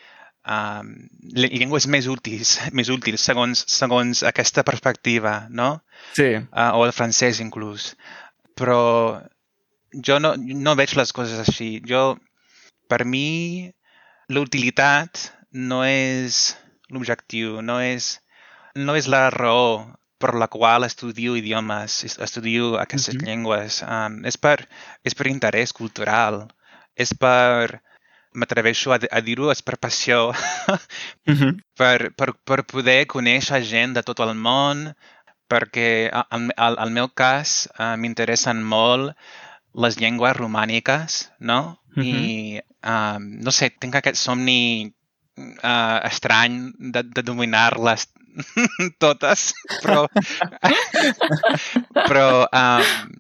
um, 0.50 0.90
llengües 1.36 1.88
més 1.88 2.08
útils, 2.12 2.58
més 2.78 2.90
útils 2.94 3.22
segons, 3.22 3.66
segons 3.70 4.24
aquesta 4.28 4.66
perspectiva, 4.66 5.44
no? 5.50 5.78
Sí. 6.18 6.34
Uh, 6.42 6.72
o 6.80 6.88
el 6.88 6.96
francès 6.96 7.44
inclús. 7.44 7.94
Però 8.58 9.22
jo 9.94 10.20
no, 10.20 10.34
no 10.38 10.76
veig 10.80 10.96
les 10.98 11.14
coses 11.14 11.40
així. 11.46 11.78
Jo, 11.86 12.16
per 12.90 13.04
mi, 13.06 13.70
l'utilitat 14.34 15.30
no 15.54 15.84
és 15.86 16.56
l'objectiu, 16.94 17.62
no 17.62 17.80
és, 17.82 18.18
no 18.76 18.96
és 18.96 19.08
la 19.08 19.30
raó 19.30 19.94
per 20.18 20.34
la 20.40 20.48
qual 20.48 20.84
estudio 20.86 21.36
idiomes, 21.36 22.04
estudio 22.06 22.80
aquestes 22.80 23.16
Mhm. 23.16 23.26
llengües. 23.26 23.82
Um, 23.84 24.24
és, 24.26 24.38
per, 24.38 24.68
és 25.04 25.14
per 25.16 25.28
interès 25.28 25.74
cultural, 25.74 26.48
és 26.96 27.14
per, 27.14 27.82
m'atreveixo 28.34 28.94
a, 28.94 29.00
a 29.12 29.22
dir-ho, 29.22 29.52
és 29.52 29.62
per 29.62 29.78
passió, 29.78 30.32
Uh 31.28 31.34
-huh. 31.36 31.60
per, 31.78 32.12
per, 32.16 32.34
per 32.46 32.64
poder 32.66 33.06
conèixer 33.08 33.62
gent 33.64 33.94
de 33.94 34.04
tot 34.04 34.20
el 34.20 34.34
món, 34.36 34.94
perquè 35.50 36.10
al, 36.12 36.50
al, 36.58 36.76
al 36.80 36.92
meu 36.92 37.10
cas 37.10 37.68
uh, 37.80 37.96
m'interessen 37.98 38.64
molt 38.64 39.16
les 39.76 39.98
llengües 40.00 40.36
romàniques, 40.38 41.30
no? 41.40 41.80
I, 42.04 42.62
um, 42.84 43.22
no 43.44 43.52
sé, 43.52 43.70
tinc 43.70 43.96
aquest 43.96 44.16
somni 44.18 44.94
uh, 45.38 46.00
estrany 46.10 46.74
de, 46.78 47.04
de 47.04 47.22
dominar-les 47.26 48.08
totes, 49.04 49.54
però... 49.82 50.08
però 52.08 52.30
um, 52.48 53.20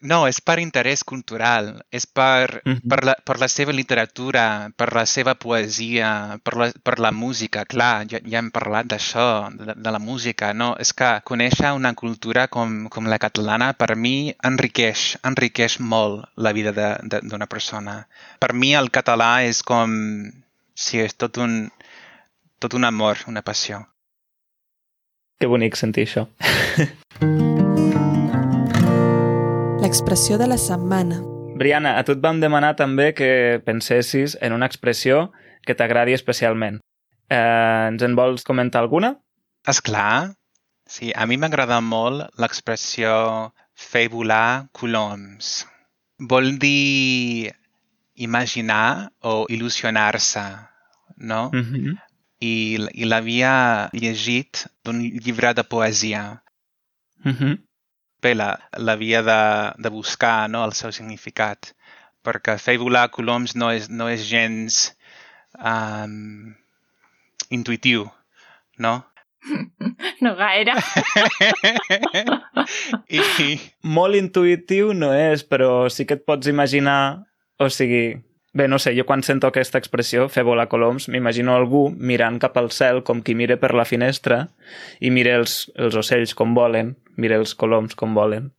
no, 0.00 0.28
és 0.30 0.38
per 0.40 0.60
interès 0.62 1.02
cultural, 1.02 1.72
és 1.90 2.04
per, 2.06 2.62
Mhm. 2.64 2.88
per, 2.88 2.98
la, 3.04 3.14
per 3.24 3.38
la 3.42 3.48
seva 3.48 3.72
literatura, 3.72 4.70
per 4.76 4.92
la 4.94 5.04
seva 5.06 5.34
poesia, 5.34 6.38
per 6.42 6.54
la, 6.56 6.68
per 6.82 6.98
la 7.00 7.10
música, 7.10 7.64
clar, 7.64 8.06
ja, 8.06 8.20
ja 8.22 8.38
hem 8.38 8.50
parlat 8.54 8.86
d'això, 8.86 9.50
de, 9.50 9.74
de 9.74 9.90
la 9.90 9.98
música, 9.98 10.52
no? 10.54 10.76
És 10.78 10.92
que 10.94 11.10
conèixer 11.24 11.72
una 11.74 11.94
cultura 11.94 12.46
com, 12.46 12.86
com 12.88 13.06
la 13.10 13.18
catalana, 13.18 13.72
per 13.74 13.96
mi, 13.96 14.32
enriqueix, 14.44 15.16
enriqueix 15.24 15.80
molt 15.80 16.28
la 16.36 16.52
vida 16.52 16.72
d'una 17.02 17.46
persona. 17.46 18.06
Per 18.38 18.52
mi 18.54 18.74
el 18.78 18.90
català 18.90 19.42
és 19.50 19.62
com... 19.62 19.90
Sí, 20.78 21.00
és 21.02 21.16
tot 21.18 21.34
un, 21.42 21.72
tot 22.62 22.76
un 22.78 22.86
amor, 22.86 23.24
una 23.26 23.42
passió. 23.42 23.80
Que 25.42 25.50
bonic 25.50 25.74
sentir 25.74 26.06
això. 26.06 26.22
L'expressió 29.82 30.38
de 30.38 30.46
la 30.46 30.58
setmana. 30.58 31.18
Briana, 31.58 31.98
a 31.98 32.04
tu 32.06 32.14
et 32.14 32.22
vam 32.22 32.38
demanar 32.38 32.76
també 32.78 33.10
que 33.18 33.58
pensessis 33.66 34.38
en 34.38 34.54
una 34.54 34.70
expressió 34.70 35.32
que 35.66 35.74
t'agradi 35.74 36.14
especialment. 36.14 36.78
Eh, 37.26 37.90
ens 37.90 37.98
en 38.06 38.14
vols 38.14 38.46
comentar 38.46 38.78
alguna? 38.84 39.16
És 39.66 39.82
clar. 39.82 40.38
Sí, 40.86 41.10
a 41.10 41.26
mi 41.26 41.42
m'agrada 41.42 41.82
molt 41.82 42.30
l'expressió 42.38 43.50
fer 43.74 44.06
volar 44.14 44.70
coloms. 44.70 45.66
Vol 46.22 46.54
dir 46.62 47.50
imaginar 48.18 49.10
o 49.22 49.46
il·lusionar-se, 49.48 50.44
no? 51.16 51.50
Mm 51.52 51.64
-hmm. 51.64 51.98
I, 52.40 52.78
i 52.94 53.04
l'havia 53.04 53.88
llegit 53.92 54.66
d'un 54.84 55.00
llibre 55.00 55.54
de 55.54 55.62
poesia. 55.64 56.42
Mm 57.24 57.32
-hmm. 57.32 57.58
Bé, 58.22 58.34
la- 58.34 58.58
l'havia 58.76 59.22
de, 59.22 59.72
de 59.82 59.88
buscar, 59.88 60.50
no?, 60.50 60.64
el 60.64 60.72
seu 60.72 60.92
significat. 60.92 61.72
Perquè 62.24 62.58
fer 62.58 62.78
volar 62.78 63.10
coloms 63.10 63.54
no 63.54 63.70
és, 63.72 63.88
no 63.88 64.08
és 64.08 64.20
gens 64.30 64.96
um, 65.54 66.54
intuïtiu, 67.50 68.10
no? 68.78 69.04
No 70.20 70.34
gaire. 70.34 70.74
I, 73.08 73.20
Molt 73.82 74.16
intuïtiu 74.18 74.92
no 74.94 75.12
és, 75.14 75.44
però 75.46 75.88
sí 75.90 76.04
que 76.06 76.14
et 76.18 76.24
pots 76.26 76.46
imaginar... 76.50 77.24
O 77.58 77.68
sigui, 77.70 78.16
bé, 78.54 78.68
no 78.70 78.78
sé, 78.78 78.92
jo 78.96 79.04
quan 79.06 79.22
sento 79.26 79.46
aquesta 79.50 79.78
expressió, 79.78 80.28
fer 80.30 80.44
volar 80.46 80.68
coloms, 80.70 81.08
m'imagino 81.10 81.54
algú 81.56 81.88
mirant 81.94 82.38
cap 82.42 82.56
al 82.58 82.70
cel 82.74 83.02
com 83.06 83.22
qui 83.22 83.34
mira 83.38 83.56
per 83.60 83.72
la 83.74 83.84
finestra 83.84 84.44
i 85.00 85.10
mira 85.14 85.34
els, 85.38 85.64
els 85.76 85.94
ocells 85.98 86.34
com 86.38 86.54
volen, 86.54 86.94
mira 87.16 87.36
els 87.36 87.54
coloms 87.58 87.94
com 87.98 88.14
volen. 88.14 88.52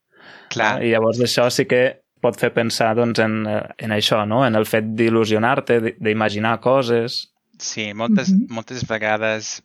clar, 0.50 0.82
I 0.84 0.92
llavors 0.92 1.20
això 1.24 1.48
sí 1.52 1.66
que 1.70 2.02
pot 2.22 2.36
fer 2.40 2.52
pensar 2.54 2.94
doncs, 2.98 3.20
en, 3.24 3.46
en 3.48 3.92
això, 3.96 4.26
no? 4.28 4.44
en 4.46 4.56
el 4.60 4.66
fet 4.68 4.84
d'il·lusionar-te, 5.00 5.96
d'imaginar 6.00 6.60
coses. 6.60 7.30
sí, 7.60 7.94
moltes, 7.94 8.30
Mhm. 8.32 8.48
moltes 8.50 8.84
vegades 8.88 9.62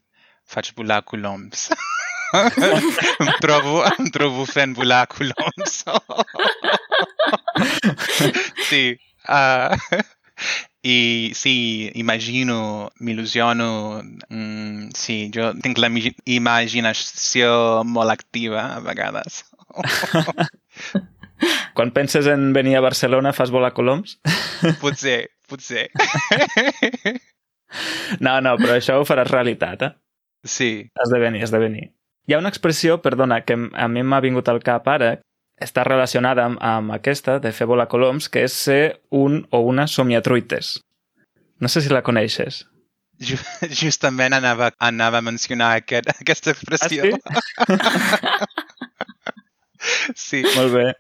faig 0.46 0.72
volar 0.76 1.02
coloms. 1.04 1.70
em, 2.34 3.32
trobo, 3.40 3.82
em 3.98 4.10
trobo 4.10 4.44
fent 4.46 4.74
volar 4.76 5.06
coloms. 5.08 5.84
sí. 8.68 8.98
Uh, 9.28 9.76
I 10.84 11.32
sí, 11.32 11.90
imagino, 11.96 12.90
m'il·lusiono, 13.00 14.02
mm, 14.28 14.90
sí, 14.92 15.30
jo 15.32 15.52
tinc 15.64 15.78
la 15.80 15.88
imaginació 16.28 17.48
molt 17.88 18.12
activa 18.12 18.66
a 18.74 18.82
vegades. 18.84 19.46
Quan 21.74 21.90
penses 21.96 22.28
en 22.30 22.52
venir 22.52 22.76
a 22.76 22.84
Barcelona 22.84 23.32
fas 23.32 23.50
volar 23.54 23.72
coloms? 23.72 24.18
potser, 24.82 25.30
potser. 25.48 25.88
No, 28.22 28.37
no, 28.38 28.52
però 28.60 28.76
això 28.76 29.00
ho 29.00 29.06
faràs 29.08 29.32
realitat, 29.32 29.80
eh? 29.82 29.88
sí. 30.46 30.68
Has 30.94 31.10
de 31.10 31.18
venir, 31.18 31.40
has 31.42 31.50
de 31.50 31.58
venir. 31.58 31.88
Hi 32.28 32.37
ha 32.37 32.38
una 32.38 32.52
expressió, 32.52 33.00
perdona, 33.02 33.40
que 33.48 33.56
a 33.56 33.88
mi 33.90 34.04
m'ha 34.06 34.20
vingut 34.22 34.46
al 34.52 34.60
cap 34.62 34.87
ara, 34.92 35.08
està 35.60 35.84
relacionada 35.84 36.44
amb, 36.44 36.58
amb 36.60 36.92
aquesta, 36.92 37.38
de 37.40 37.52
fer 37.52 37.66
volar 37.66 37.86
coloms, 37.88 38.28
que 38.28 38.42
és 38.44 38.52
ser 38.52 39.00
un 39.10 39.46
o 39.50 39.60
una 39.60 39.86
somiatruites. 39.86 40.80
No 41.60 41.68
sé 41.68 41.80
si 41.80 41.88
la 41.92 42.02
coneixes. 42.02 42.64
Ju 43.22 43.36
justament 43.82 44.34
anava, 44.34 44.72
anava 44.82 45.18
a 45.18 45.22
mencionar 45.22 45.76
aquest, 45.78 46.08
aquesta 46.20 46.50
expressió. 46.50 47.04
sí? 50.14 50.42
Molt 50.56 50.72
bé. 50.74 50.92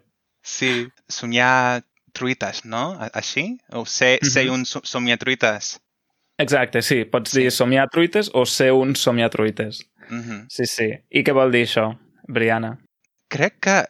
sí, 0.44 0.88
somiar 1.08 1.82
truites, 2.12 2.64
no? 2.64 2.98
Així? 3.12 3.58
O 3.72 3.84
ser, 3.86 4.18
ser 4.22 4.44
Mhm. 4.46 4.52
un 4.54 4.64
so 4.66 4.80
somiatruites. 4.84 5.80
Exacte, 6.38 6.82
sí. 6.82 7.04
Pots 7.04 7.30
Sí. 7.30 7.40
dir 7.42 7.50
somiatruites 7.50 8.30
o 8.34 8.44
ser 8.46 8.72
un 8.72 8.94
somiatruites. 8.96 9.82
Mhm. 10.10 10.46
Sí, 10.48 10.66
sí. 10.66 10.90
I 11.10 11.22
què 11.24 11.32
vol 11.32 11.50
dir 11.50 11.64
això, 11.66 11.98
Briana? 12.28 12.78
Crec 13.28 13.58
que... 13.60 13.84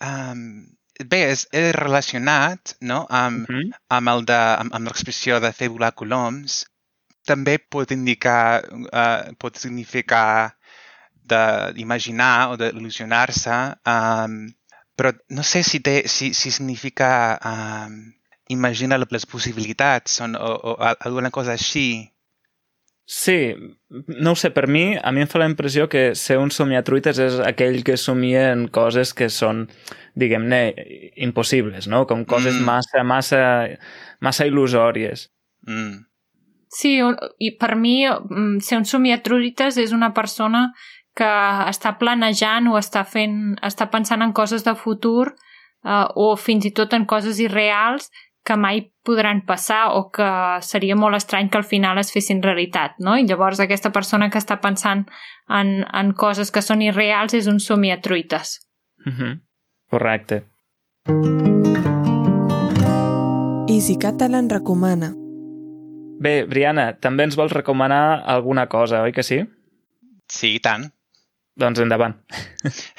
Um, 0.00 0.66
bé, 1.04 1.20
és, 1.32 1.46
és 1.52 1.72
relacionat 1.76 2.76
no? 2.80 3.06
amb, 3.08 3.48
Mm 3.48 3.56
-hmm. 3.56 3.70
amb, 3.88 4.08
el 4.08 4.24
de, 4.24 4.40
amb, 4.60 4.74
amb 4.74 4.86
l'expressió 4.86 5.40
de 5.40 5.52
fer 5.52 5.68
volar 5.68 5.92
coloms. 5.94 6.66
També 7.26 7.58
pot 7.58 7.90
indicar, 7.90 8.64
uh, 8.70 9.34
pot 9.38 9.56
significar 9.56 10.56
d'imaginar 11.30 12.50
o 12.50 12.56
d'il·lusionar-se, 12.56 13.56
um, 13.86 14.54
però 14.96 15.12
no 15.28 15.42
sé 15.42 15.62
si, 15.62 15.80
té, 15.80 16.08
si, 16.08 16.34
si 16.34 16.50
significa 16.50 17.38
um, 17.44 18.12
imaginar 18.48 18.98
les 18.98 19.26
possibilitats 19.26 20.20
o, 20.20 20.26
o, 20.34 20.50
o 20.72 20.94
alguna 20.98 21.30
cosa 21.30 21.52
així. 21.52 22.10
Sí, 23.12 23.56
no 24.06 24.30
ho 24.30 24.38
sé, 24.38 24.52
per 24.54 24.68
mi, 24.70 24.94
a 24.94 25.10
mi 25.10 25.24
em 25.24 25.26
fa 25.26 25.40
la 25.42 25.48
impressió 25.50 25.88
que 25.90 26.12
ser 26.14 26.36
un 26.38 26.52
somiatruites 26.54 27.18
és 27.18 27.38
aquell 27.42 27.80
que 27.82 27.96
somia 27.98 28.52
en 28.52 28.68
coses 28.70 29.10
que 29.18 29.26
són, 29.34 29.64
diguem-ne, 30.14 30.60
impossibles, 31.26 31.88
no? 31.90 32.04
Com 32.06 32.22
coses 32.24 32.54
Mm. 32.54 32.68
massa, 32.68 33.02
massa, 33.02 33.42
massa 34.20 34.46
il·lusòries. 34.46 35.26
Mm. 35.66 36.06
Sí, 36.70 37.00
i 37.42 37.50
per 37.58 37.74
mi 37.74 38.06
mm, 38.06 38.60
ser 38.62 38.78
un 38.78 38.86
somiatruites 38.86 39.76
és 39.82 39.90
una 39.90 40.12
persona 40.14 40.68
que 41.18 41.34
està 41.66 41.96
planejant 41.98 42.70
o 42.70 42.78
està 42.78 43.02
fent, 43.02 43.56
està 43.60 43.90
pensant 43.90 44.22
en 44.22 44.32
coses 44.32 44.62
de 44.62 44.76
futur 44.78 45.32
uh, 45.82 46.06
o 46.14 46.36
fins 46.36 46.64
i 46.64 46.70
tot 46.70 46.94
en 46.94 47.10
coses 47.10 47.42
irreals 47.42 48.06
que 48.50 48.56
mai 48.58 48.80
podran 49.06 49.44
passar 49.46 49.92
o 49.94 50.08
que 50.10 50.26
seria 50.66 50.96
molt 50.98 51.14
estrany 51.14 51.46
que 51.50 51.58
al 51.60 51.64
final 51.64 52.00
es 52.02 52.10
fessin 52.10 52.42
realitat, 52.42 52.96
no? 52.98 53.14
I 53.14 53.28
llavors 53.28 53.62
aquesta 53.62 53.92
persona 53.94 54.26
que 54.30 54.40
està 54.42 54.56
pensant 54.58 55.04
en, 55.46 55.84
en 55.86 56.10
coses 56.18 56.50
que 56.50 56.62
són 56.66 56.82
irreals 56.82 57.36
és 57.38 57.46
un 57.46 57.60
somiatruites. 57.62 58.58
Uh 59.06 59.12
-huh. 59.12 59.32
Correcte. 59.90 60.42
Easy 63.68 63.96
Catalan 63.96 64.50
recomana. 64.50 65.14
Bé, 66.20 66.44
Briana, 66.44 66.98
també 66.98 67.22
ens 67.24 67.36
vols 67.36 67.52
recomanar 67.52 68.22
alguna 68.26 68.66
cosa, 68.66 69.02
oi 69.02 69.12
que 69.12 69.22
sí? 69.22 69.46
Sí, 70.28 70.56
i 70.56 70.60
tant. 70.60 70.90
Doncs 71.56 71.78
endavant. 71.78 72.14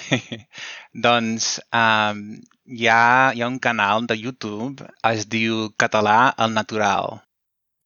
doncs 1.05 1.61
um, 1.73 2.39
hi, 2.71 2.87
ha, 2.87 3.31
hi 3.35 3.41
ha 3.41 3.47
un 3.47 3.59
canal 3.59 4.07
de 4.07 4.17
YouTube, 4.17 4.87
es 5.11 5.27
diu 5.27 5.67
Català 5.83 6.33
al 6.37 6.53
Natural. 6.55 7.19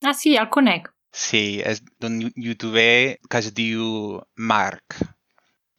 Ah, 0.05 0.13
sí, 0.13 0.35
el 0.37 0.49
conec. 0.53 0.91
Sí, 1.15 1.61
és 1.63 1.81
d'un 2.03 2.19
youtuber 2.35 3.17
que 3.31 3.41
es 3.41 3.53
diu 3.57 4.19
Marc 4.35 4.97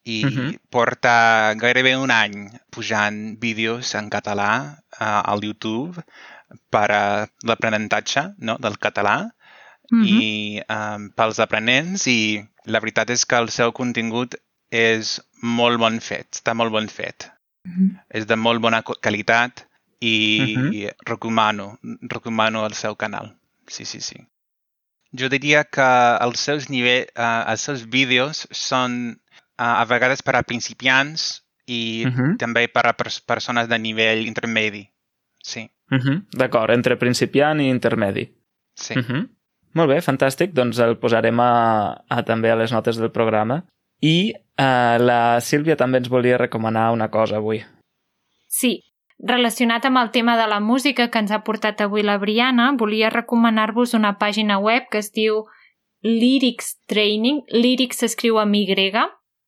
i 0.07 0.23
uh 0.25 0.31
-huh. 0.31 0.51
porta 0.71 1.55
gairebé 1.61 1.97
un 1.97 2.11
any 2.11 2.49
pujant 2.71 3.39
vídeos 3.41 3.95
en 3.95 4.09
català 4.09 4.79
uh, 5.01 5.23
al 5.33 5.45
YouTube 5.45 6.03
per 6.71 6.89
a 6.91 7.05
l'aprenentatge 7.43 8.35
no, 8.39 8.57
del 8.59 8.79
català 8.79 9.17
uh 9.27 9.99
-huh. 9.99 10.07
i 10.07 10.63
um, 10.79 11.11
pels 11.11 11.39
aprenents 11.39 12.07
i 12.07 12.43
la 12.65 12.81
veritat 12.81 13.11
és 13.11 13.27
que 13.27 13.37
el 13.37 13.49
seu 13.51 13.73
contingut 13.73 14.37
és 14.71 15.21
molt 15.43 15.79
bon 15.79 16.01
fet, 16.01 16.27
està 16.39 16.55
molt 16.55 16.73
bon 16.73 16.89
fet. 16.89 17.36
Uh 17.67 17.73
-huh. 17.73 17.91
És 18.09 18.27
de 18.27 18.37
molt 18.37 18.61
bona 18.63 18.83
qualitat 18.83 19.67
i 20.01 20.55
uh 20.57 20.63
-huh. 20.63 20.95
recomano, 21.05 21.79
recomano 22.03 22.67
el 22.67 22.75
seu 22.75 22.95
canal. 22.97 23.37
Sí, 23.67 23.85
sí, 23.85 24.01
sí. 24.01 24.17
Jo 25.13 25.29
diria 25.29 25.65
que 25.65 25.89
els 26.21 26.41
seus, 26.41 26.69
nivell, 26.69 27.07
uh, 27.17 27.51
els 27.51 27.61
seus 27.61 27.87
vídeos 27.89 28.47
són 28.51 29.17
uh, 29.59 29.81
a 29.83 29.85
vegades 29.85 30.23
per 30.23 30.37
a 30.37 30.43
principiants 30.43 31.43
i 31.67 32.05
uh 32.07 32.13
-huh. 32.13 32.37
també 32.37 32.69
per 32.69 32.87
a 32.87 32.93
pers 32.93 33.21
persones 33.21 33.69
de 33.69 33.79
nivell 33.79 34.27
intermedi. 34.27 34.91
Sí. 35.43 35.71
Uh 35.91 35.99
-huh. 35.99 36.25
D'acord, 36.33 36.71
entre 36.71 36.97
principiant 36.97 37.61
i 37.61 37.69
intermedi. 37.69 38.33
Sí. 38.75 38.95
Uh 38.99 39.05
-huh. 39.05 39.29
Molt 39.73 39.89
bé, 39.89 40.01
fantàstic. 40.01 40.53
Doncs 40.53 40.79
el 40.79 40.97
posarem 40.99 41.41
a, 41.41 42.05
a 42.09 42.23
també 42.23 42.51
a 42.51 42.57
les 42.57 42.73
notes 42.73 42.97
del 42.97 43.11
programa. 43.11 43.65
I 44.01 44.35
uh, 44.61 44.97
la 45.03 45.39
Sílvia 45.41 45.77
també 45.77 46.03
ens 46.03 46.11
volia 46.13 46.41
recomanar 46.41 46.91
una 46.93 47.11
cosa 47.11 47.41
avui. 47.41 47.63
Sí, 48.47 48.79
Relacionat 49.19 49.87
amb 49.89 49.97
el 49.97 50.11
tema 50.13 50.37
de 50.37 50.47
la 50.47 50.61
música 50.61 51.07
que 51.09 51.21
ens 51.23 51.31
ha 51.33 51.41
portat 51.45 51.81
avui 51.81 52.03
la 52.05 52.19
Briana, 52.21 52.67
volia 52.77 53.09
recomanar-vos 53.09 53.95
una 53.97 54.19
pàgina 54.21 54.59
web 54.61 54.91
que 54.93 55.01
es 55.01 55.09
diu 55.13 55.47
Lyrics 56.05 56.75
Training. 56.87 57.41
Lyrics 57.49 58.03
s'escriu 58.05 58.37
amb 58.39 58.55
Y 58.55 58.93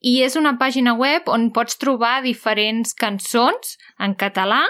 i 0.00 0.22
és 0.22 0.36
una 0.36 0.54
pàgina 0.58 0.94
web 0.94 1.28
on 1.28 1.50
pots 1.52 1.76
trobar 1.76 2.22
diferents 2.22 2.94
cançons 2.94 3.76
en 3.98 4.14
català 4.14 4.62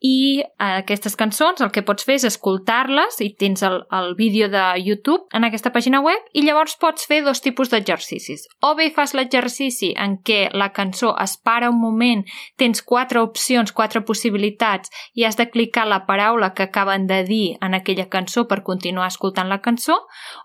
i 0.00 0.44
aquestes 0.62 1.16
cançons 1.18 1.60
el 1.64 1.72
que 1.74 1.82
pots 1.82 2.06
fer 2.06 2.18
és 2.20 2.26
escoltar-les 2.28 3.18
i 3.24 3.32
tens 3.38 3.64
el, 3.66 3.80
el 3.90 4.12
vídeo 4.18 4.46
de 4.52 4.62
YouTube 4.78 5.26
en 5.34 5.46
aquesta 5.46 5.72
pàgina 5.74 6.00
web 6.04 6.22
i 6.38 6.44
llavors 6.46 6.76
pots 6.78 7.08
fer 7.10 7.20
dos 7.26 7.42
tipus 7.42 7.72
d'exercicis. 7.72 8.46
O 8.62 8.74
bé 8.78 8.90
fas 8.94 9.14
l'exercici 9.18 9.90
en 9.98 10.18
què 10.22 10.48
la 10.54 10.70
cançó 10.76 11.14
es 11.18 11.34
para 11.42 11.70
un 11.72 11.80
moment, 11.82 12.22
tens 12.56 12.82
quatre 12.82 13.18
opcions, 13.24 13.74
quatre 13.74 14.04
possibilitats 14.06 14.92
i 15.18 15.26
has 15.26 15.38
de 15.38 15.48
clicar 15.50 15.88
la 15.88 16.04
paraula 16.06 16.52
que 16.54 16.68
acaben 16.68 17.08
de 17.10 17.24
dir 17.26 17.56
en 17.60 17.74
aquella 17.74 18.08
cançó 18.08 18.46
per 18.46 18.62
continuar 18.62 19.10
escoltant 19.10 19.50
la 19.50 19.62
cançó, 19.64 19.98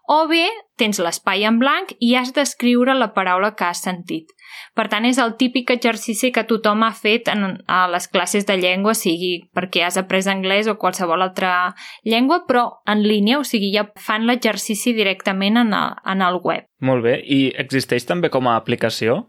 o 0.10 0.24
bé 0.28 0.48
tens 0.82 0.98
l'espai 0.98 1.46
en 1.46 1.60
blanc 1.62 1.94
i 2.02 2.16
has 2.18 2.34
d'escriure 2.34 2.98
la 2.98 3.14
paraula 3.14 3.54
que 3.54 3.70
has 3.70 3.86
sentit. 3.86 4.34
Per 4.78 4.88
tant, 4.92 5.06
és 5.06 5.20
el 5.22 5.36
típic 5.40 5.74
exercici 5.76 6.32
que 6.34 6.46
tothom 6.50 6.84
ha 6.84 6.92
fet 6.96 7.30
en, 7.32 7.60
a 7.68 7.84
les 7.92 8.08
classes 8.08 8.48
de 8.50 8.58
llengua, 8.58 8.96
sigui 8.98 9.50
perquè 9.56 9.86
has 9.88 9.98
après 10.02 10.28
anglès 10.32 10.70
o 10.72 10.78
qualsevol 10.82 11.26
altra 11.26 11.74
llengua, 12.04 12.44
però 12.48 12.66
en 12.90 13.04
línia, 13.06 13.40
o 13.40 13.48
sigui, 13.48 13.74
ja 13.76 13.88
fan 14.00 14.28
l'exercici 14.30 14.96
directament 14.98 15.62
en 15.62 15.74
el, 15.78 15.98
en 16.06 16.26
el 16.26 16.40
web. 16.44 16.68
Molt 16.82 17.06
bé. 17.06 17.20
I 17.24 17.54
existeix 17.64 18.06
també 18.10 18.32
com 18.34 18.48
a 18.48 18.58
aplicació? 18.60 19.24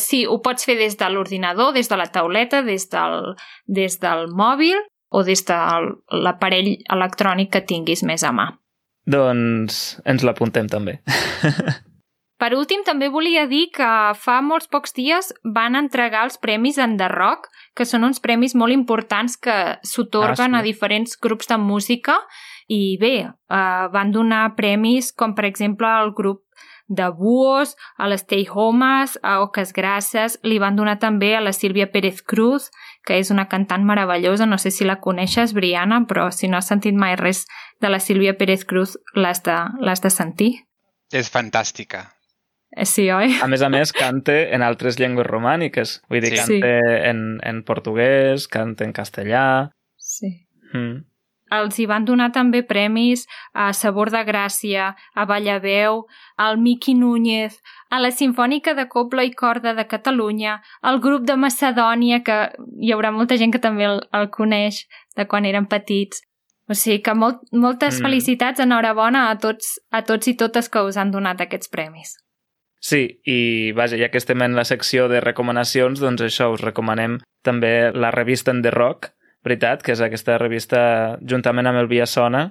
Sí, 0.00 0.24
ho 0.24 0.38
pots 0.40 0.64
fer 0.64 0.78
des 0.78 0.96
de 0.96 1.08
l'ordinador, 1.12 1.74
des 1.76 1.88
de 1.90 1.98
la 2.00 2.08
tauleta, 2.08 2.62
des 2.64 2.88
del, 2.92 3.34
des 3.66 3.98
del 4.00 4.28
mòbil 4.32 4.80
o 5.12 5.22
des 5.22 5.44
de 5.44 5.58
l'aparell 6.24 6.74
electrònic 6.88 7.52
que 7.52 7.64
tinguis 7.68 8.02
més 8.08 8.24
a 8.24 8.32
mà. 8.32 8.48
Doncs 9.04 9.98
ens 10.08 10.24
l'apuntem 10.24 10.70
també. 10.72 11.00
Per 12.42 12.56
últim, 12.58 12.80
també 12.82 13.06
volia 13.06 13.44
dir 13.46 13.68
que 13.70 13.88
fa 14.18 14.40
molts 14.42 14.66
pocs 14.66 14.96
dies 14.96 15.28
van 15.54 15.78
entregar 15.78 16.24
els 16.26 16.40
premis 16.42 16.78
en 16.82 16.96
The 16.98 17.06
Rock, 17.12 17.46
que 17.78 17.84
són 17.86 18.02
uns 18.02 18.18
premis 18.18 18.56
molt 18.58 18.74
importants 18.74 19.36
que 19.38 19.54
s'otorguen 19.86 20.56
ah, 20.56 20.58
sí. 20.58 20.64
a 20.64 20.66
diferents 20.66 21.14
grups 21.22 21.46
de 21.52 21.58
música 21.62 22.16
i 22.66 22.96
bé, 22.98 23.28
uh, 23.30 23.84
van 23.94 24.10
donar 24.10 24.56
premis 24.56 25.12
com 25.14 25.36
per 25.36 25.44
exemple 25.46 25.86
al 25.86 26.10
grup 26.18 26.42
de 26.90 27.06
Buos, 27.14 27.76
a 27.96 28.08
les 28.10 28.24
Stay 28.26 28.48
Homes, 28.50 29.14
a 29.22 29.36
Oques 29.44 29.70
Grasses, 29.72 30.34
li 30.42 30.58
van 30.58 30.74
donar 30.74 30.96
també 30.98 31.36
a 31.36 31.42
la 31.44 31.52
Sílvia 31.54 31.86
Pérez 31.92 32.24
Cruz, 32.26 32.72
que 33.06 33.20
és 33.22 33.30
una 33.30 33.46
cantant 33.52 33.86
meravellosa, 33.86 34.48
no 34.50 34.58
sé 34.58 34.72
si 34.74 34.84
la 34.84 34.98
coneixes, 34.98 35.54
Briana, 35.54 36.02
però 36.10 36.26
si 36.34 36.50
no 36.50 36.58
has 36.58 36.72
sentit 36.74 36.98
mai 36.98 37.14
res 37.22 37.44
de 37.80 37.88
la 37.88 38.02
Sílvia 38.02 38.34
Pérez 38.34 38.66
Cruz, 38.66 38.98
l'has 39.14 39.44
de, 39.46 39.60
de 39.78 40.10
sentir. 40.10 40.50
És 41.14 41.30
fantàstica. 41.30 42.08
Eh, 42.72 42.86
sí, 42.88 43.10
oi? 43.12 43.34
A 43.44 43.48
més 43.52 43.62
a 43.62 43.68
més, 43.72 43.92
canta 43.92 44.34
en 44.56 44.64
altres 44.64 44.98
llengües 45.00 45.28
romàniques. 45.28 45.98
Vull 46.08 46.24
dir, 46.24 46.32
sí. 46.32 46.40
canta 46.40 46.74
sí. 46.80 46.98
en, 47.12 47.24
en 47.44 47.62
portuguès, 47.68 48.48
canta 48.48 48.88
en 48.88 48.94
castellà... 48.96 49.46
Sí. 50.02 50.32
Mm. 50.72 51.02
Els 51.52 51.76
hi 51.76 51.84
van 51.84 52.06
donar 52.08 52.30
també 52.32 52.62
premis 52.64 53.26
a 53.52 53.68
Sabor 53.76 54.08
de 54.12 54.22
Gràcia, 54.24 54.94
a 54.96 55.26
Ballaveu, 55.28 56.06
al 56.40 56.56
Miqui 56.56 56.94
Núñez, 56.96 57.58
a 57.92 58.00
la 58.00 58.08
Sinfònica 58.10 58.72
de 58.78 58.86
Copla 58.88 59.26
i 59.28 59.34
Corda 59.36 59.74
de 59.76 59.84
Catalunya, 59.84 60.62
al 60.80 61.00
grup 61.04 61.26
de 61.28 61.36
Macedònia, 61.36 62.22
que 62.24 62.38
hi 62.80 62.96
haurà 62.96 63.12
molta 63.12 63.36
gent 63.36 63.52
que 63.52 63.60
també 63.60 63.84
el, 63.90 64.00
el 64.16 64.30
coneix 64.32 64.86
de 65.16 65.28
quan 65.28 65.44
eren 65.44 65.68
petits. 65.68 66.24
O 66.70 66.78
sigui 66.78 67.02
que 67.04 67.12
molt, 67.12 67.44
moltes 67.52 67.98
mm. 67.98 68.06
felicitats, 68.06 68.64
enhorabona 68.64 69.28
a 69.28 69.36
tots, 69.36 69.76
a 69.92 70.00
tots 70.08 70.32
i 70.32 70.38
totes 70.40 70.72
que 70.72 70.88
us 70.88 70.96
han 70.96 71.12
donat 71.12 71.44
aquests 71.44 71.68
premis. 71.68 72.16
Sí, 72.82 73.20
i 73.22 73.70
vaja, 73.78 73.96
ja 74.00 74.08
que 74.10 74.18
estem 74.18 74.42
en 74.42 74.56
la 74.58 74.64
secció 74.66 75.06
de 75.08 75.20
recomanacions, 75.22 76.00
doncs 76.02 76.24
això, 76.26 76.50
us 76.50 76.64
recomanem 76.64 77.20
també 77.46 77.92
la 77.94 78.10
revista 78.10 78.50
en 78.50 78.62
The 78.64 78.72
Rock, 78.74 79.12
veritat, 79.46 79.84
que 79.86 79.94
és 79.94 80.02
aquesta 80.02 80.34
revista, 80.42 80.82
juntament 81.22 81.70
amb 81.70 81.78
el 81.78 81.90
Via 81.90 82.08
Sona, 82.10 82.48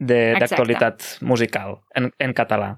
d'actualitat 0.00 1.18
musical 1.20 1.82
en, 1.96 2.08
en 2.18 2.32
català. 2.36 2.76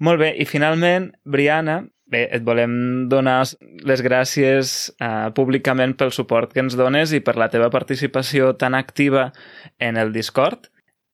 Molt 0.00 0.20
bé, 0.22 0.30
i 0.40 0.46
finalment, 0.48 1.10
Briana, 1.28 1.82
bé, 2.10 2.24
et 2.32 2.44
volem 2.46 3.06
donar 3.12 3.42
les 3.84 4.02
gràcies 4.04 4.74
uh, 4.96 5.28
públicament 5.36 5.92
pel 5.98 6.12
suport 6.14 6.54
que 6.54 6.64
ens 6.64 6.76
dones 6.78 7.12
i 7.12 7.20
per 7.24 7.36
la 7.40 7.50
teva 7.52 7.68
participació 7.74 8.54
tan 8.56 8.74
activa 8.78 9.30
en 9.78 10.00
el 10.00 10.12
Discord 10.16 10.70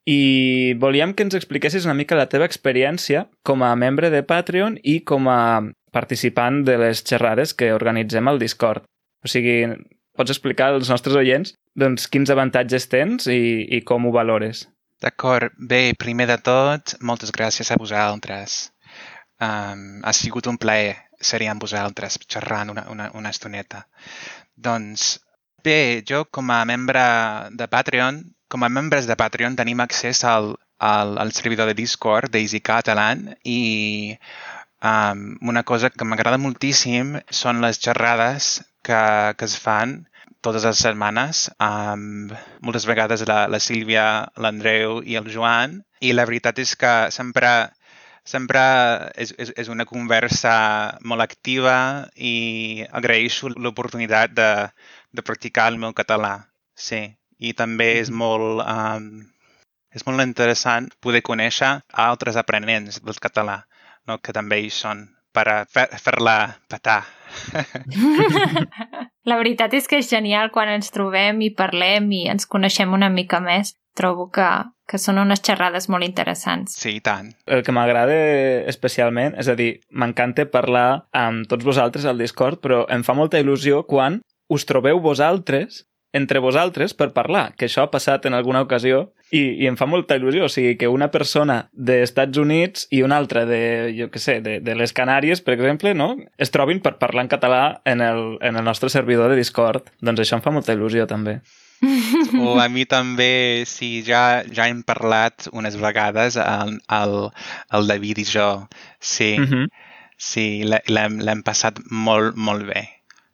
i 0.09 0.75
volíem 0.81 1.13
que 1.15 1.27
ens 1.27 1.37
expliquessis 1.37 1.85
una 1.85 1.97
mica 1.97 2.19
la 2.19 2.29
teva 2.33 2.49
experiència 2.49 3.27
com 3.45 3.63
a 3.63 3.75
membre 3.77 4.11
de 4.11 4.23
Patreon 4.25 4.79
i 4.83 5.01
com 5.05 5.29
a 5.29 5.61
participant 5.93 6.63
de 6.65 6.79
les 6.81 7.03
xerrades 7.05 7.53
que 7.55 7.73
organitzem 7.75 8.29
al 8.29 8.41
Discord. 8.41 8.87
O 9.25 9.29
sigui, 9.29 9.67
pots 10.17 10.33
explicar 10.33 10.71
als 10.73 10.91
nostres 10.93 11.17
oients 11.19 11.55
doncs, 11.79 12.09
quins 12.11 12.31
avantatges 12.33 12.89
tens 12.91 13.29
i, 13.31 13.67
i 13.77 13.83
com 13.87 14.07
ho 14.07 14.15
valores. 14.15 14.67
D'acord. 15.01 15.55
Bé, 15.57 15.95
primer 15.97 16.27
de 16.29 16.37
tot, 16.45 16.97
moltes 17.01 17.33
gràcies 17.33 17.71
a 17.71 17.79
vosaltres. 17.81 18.71
Um, 19.41 20.03
ha 20.05 20.13
sigut 20.13 20.49
un 20.51 20.59
plaer 20.61 20.97
ser 21.21 21.41
amb 21.49 21.63
vosaltres 21.65 22.19
xerrant 22.27 22.73
una, 22.73 22.85
una, 22.93 23.11
una 23.17 23.33
estoneta. 23.33 23.87
Doncs 24.57 25.19
bé, 25.65 26.03
jo 26.09 26.27
com 26.33 26.51
a 26.53 26.65
membre 26.69 27.03
de 27.57 27.69
Patreon 27.69 28.21
com 28.51 28.65
a 28.67 28.69
membres 28.69 29.07
de 29.07 29.15
Patreon 29.17 29.55
tenim 29.57 29.81
accés 29.81 30.25
al, 30.27 30.57
al, 30.83 31.17
al 31.23 31.31
servidor 31.33 31.71
de 31.71 31.77
Discord 31.79 32.33
d'Easy 32.35 32.61
Catalan 32.67 33.29
i 33.47 34.17
um, 34.83 35.21
una 35.53 35.63
cosa 35.63 35.91
que 35.95 36.07
m'agrada 36.09 36.41
moltíssim 36.43 37.15
són 37.41 37.63
les 37.65 37.79
xerrades 37.85 38.57
que, 38.83 39.03
que 39.39 39.47
es 39.47 39.55
fan 39.67 40.01
totes 40.43 40.67
les 40.67 40.83
setmanes. 40.83 41.45
Amb 41.63 42.35
moltes 42.67 42.89
vegades 42.91 43.23
la, 43.31 43.45
la 43.53 43.61
Sílvia, 43.63 44.07
l'Andreu 44.37 44.99
i 45.07 45.15
el 45.21 45.31
Joan. 45.31 45.79
I 46.01 46.11
la 46.17 46.27
veritat 46.27 46.59
és 46.59 46.75
que 46.81 46.95
sempre 47.15 47.53
sempre 48.31 48.61
és, 49.15 49.31
és, 49.39 49.55
és 49.63 49.71
una 49.73 49.87
conversa 49.89 50.57
molt 51.07 51.23
activa 51.23 51.77
i 52.17 52.83
agraeixo 52.91 53.55
l'oportunitat 53.55 54.35
de, 54.37 54.51
de 55.15 55.25
practicar 55.25 55.71
el 55.71 55.81
meu 55.83 55.95
català. 55.97 56.35
Sí 56.75 57.05
i 57.41 57.55
també 57.57 57.95
és 58.01 58.11
molt, 58.13 58.61
um, 58.63 59.25
és 59.97 60.05
molt 60.07 60.23
interessant 60.23 60.91
poder 61.01 61.23
conèixer 61.27 61.79
altres 61.91 62.37
aprenents 62.37 63.01
del 63.03 63.19
català, 63.23 63.63
no? 64.07 64.21
que 64.21 64.37
també 64.37 64.61
hi 64.61 64.71
són 64.71 65.09
per 65.33 65.47
a 65.49 65.57
fer- 65.65 65.89
fer-la 66.03 66.37
petar. 66.69 67.03
La 69.29 69.37
veritat 69.39 69.75
és 69.77 69.87
que 69.89 70.01
és 70.01 70.09
genial 70.11 70.51
quan 70.55 70.71
ens 70.73 70.91
trobem 70.95 71.41
i 71.45 71.53
parlem 71.55 72.09
i 72.17 72.25
ens 72.33 72.49
coneixem 72.51 72.93
una 72.97 73.11
mica 73.13 73.41
més. 73.45 73.75
Trobo 73.99 74.29
que, 74.31 74.47
que 74.87 75.01
són 75.03 75.19
unes 75.19 75.43
xerrades 75.43 75.89
molt 75.91 76.07
interessants. 76.07 76.77
Sí, 76.79 76.93
i 77.01 77.03
tant. 77.05 77.33
El 77.51 77.65
que 77.67 77.75
m'agrada 77.75 78.15
especialment, 78.71 79.35
és 79.39 79.49
a 79.51 79.57
dir, 79.59 79.81
m'encanta 79.91 80.47
parlar 80.51 81.09
amb 81.11 81.49
tots 81.51 81.67
vosaltres 81.67 82.07
al 82.07 82.21
Discord, 82.23 82.61
però 82.63 82.85
em 82.95 83.03
fa 83.07 83.17
molta 83.19 83.41
il·lusió 83.43 83.83
quan 83.91 84.21
us 84.51 84.67
trobeu 84.67 85.03
vosaltres 85.03 85.83
entre 86.13 86.41
vosaltres 86.43 86.93
per 86.95 87.13
parlar, 87.13 87.55
que 87.57 87.67
això 87.67 87.83
ha 87.85 87.91
passat 87.91 88.25
en 88.27 88.35
alguna 88.35 88.61
ocasió 88.63 89.13
i, 89.31 89.63
i 89.63 89.67
em 89.71 89.77
fa 89.77 89.87
molta 89.87 90.17
il·lusió, 90.19 90.45
o 90.45 90.49
sigui, 90.49 90.77
que 90.77 90.89
una 90.89 91.11
persona 91.11 91.69
d'Estats 91.73 92.39
Units 92.39 92.89
i 92.91 93.03
una 93.03 93.17
altra 93.17 93.45
de, 93.47 93.95
jo 93.97 94.09
què 94.11 94.19
sé, 94.19 94.41
de, 94.41 94.59
de 94.61 94.75
les 94.75 94.93
Canàries, 94.93 95.41
per 95.41 95.55
exemple, 95.55 95.95
no? 95.95 96.17
es 96.39 96.51
trobin 96.51 96.81
per 96.83 96.97
parlar 96.99 97.23
en 97.25 97.29
català 97.29 97.81
en 97.85 98.01
el, 98.01 98.39
en 98.43 98.57
el 98.57 98.65
nostre 98.65 98.91
servidor 98.91 99.31
de 99.31 99.37
Discord. 99.37 99.87
Doncs 100.01 100.21
això 100.21 100.35
em 100.37 100.43
fa 100.43 100.51
molta 100.51 100.75
il·lusió, 100.75 101.07
també. 101.07 101.41
O 102.43 102.59
a 102.61 102.69
mi 102.69 102.85
també, 102.85 103.63
sí, 103.67 104.03
ja, 104.05 104.43
ja 104.53 104.67
hem 104.69 104.83
parlat 104.83 105.47
unes 105.53 105.79
vegades 105.81 106.37
al, 106.37 106.75
al, 106.93 107.31
al 107.71 107.87
David 107.89 108.19
i 108.19 108.25
jo. 108.29 108.67
Sí, 109.01 109.37
Mm 109.39 109.45
-hmm. 109.47 109.69
sí, 110.19 110.63
l'he- 110.65 110.83
l'hem 110.89 111.19
l'hem 111.21 111.43
passat 111.43 111.79
molt, 111.91 112.37
molt 112.37 112.67
bé. 112.67 112.89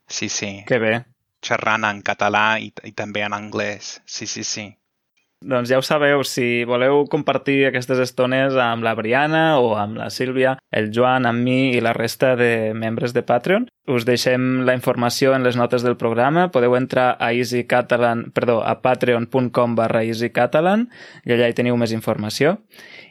Sí, 0.06 0.28
sí. 0.28 0.62
Que 0.68 0.78
bé. 0.78 1.04
Xerrant 1.46 1.87
en 1.88 2.02
català 2.06 2.48
i, 2.62 2.72
i 2.85 2.92
també 2.96 3.22
en 3.26 3.37
anglès. 3.37 3.96
Sí, 4.04 4.26
sí, 4.26 4.44
sí. 4.44 4.72
Doncs 5.44 5.68
ja 5.68 5.76
ho 5.76 5.82
sabeu, 5.85 6.22
si 6.24 6.64
voleu 6.64 7.02
compartir 7.12 7.66
aquestes 7.68 7.98
estones 8.00 8.54
amb 8.56 8.87
la 8.87 8.94
Briana 8.96 9.59
o 9.61 9.74
amb 9.76 9.98
la 10.00 10.09
Sílvia, 10.11 10.54
el 10.72 10.88
Joan, 10.96 11.28
amb 11.28 11.44
mi 11.44 11.76
i 11.76 11.82
la 11.85 11.92
resta 11.92 12.32
de 12.40 12.72
membres 12.72 13.12
de 13.12 13.20
Patreon, 13.22 13.66
us 13.92 14.06
deixem 14.09 14.64
la 14.64 14.74
informació 14.74 15.35
en 15.37 15.44
les 15.44 15.59
notes 15.61 15.85
del 15.85 15.98
programa. 16.00 16.48
Podeu 16.54 16.74
entrar 16.78 17.18
a 17.20 17.35
easycatalan, 17.37 18.30
perdó, 18.32 18.62
a 18.64 18.80
patreon.com 18.80 19.76
barra 19.76 20.02
easycatalan 20.09 20.88
i 21.28 21.37
allà 21.37 21.50
hi 21.50 21.59
teniu 21.59 21.76
més 21.76 21.92
informació. 21.92 22.56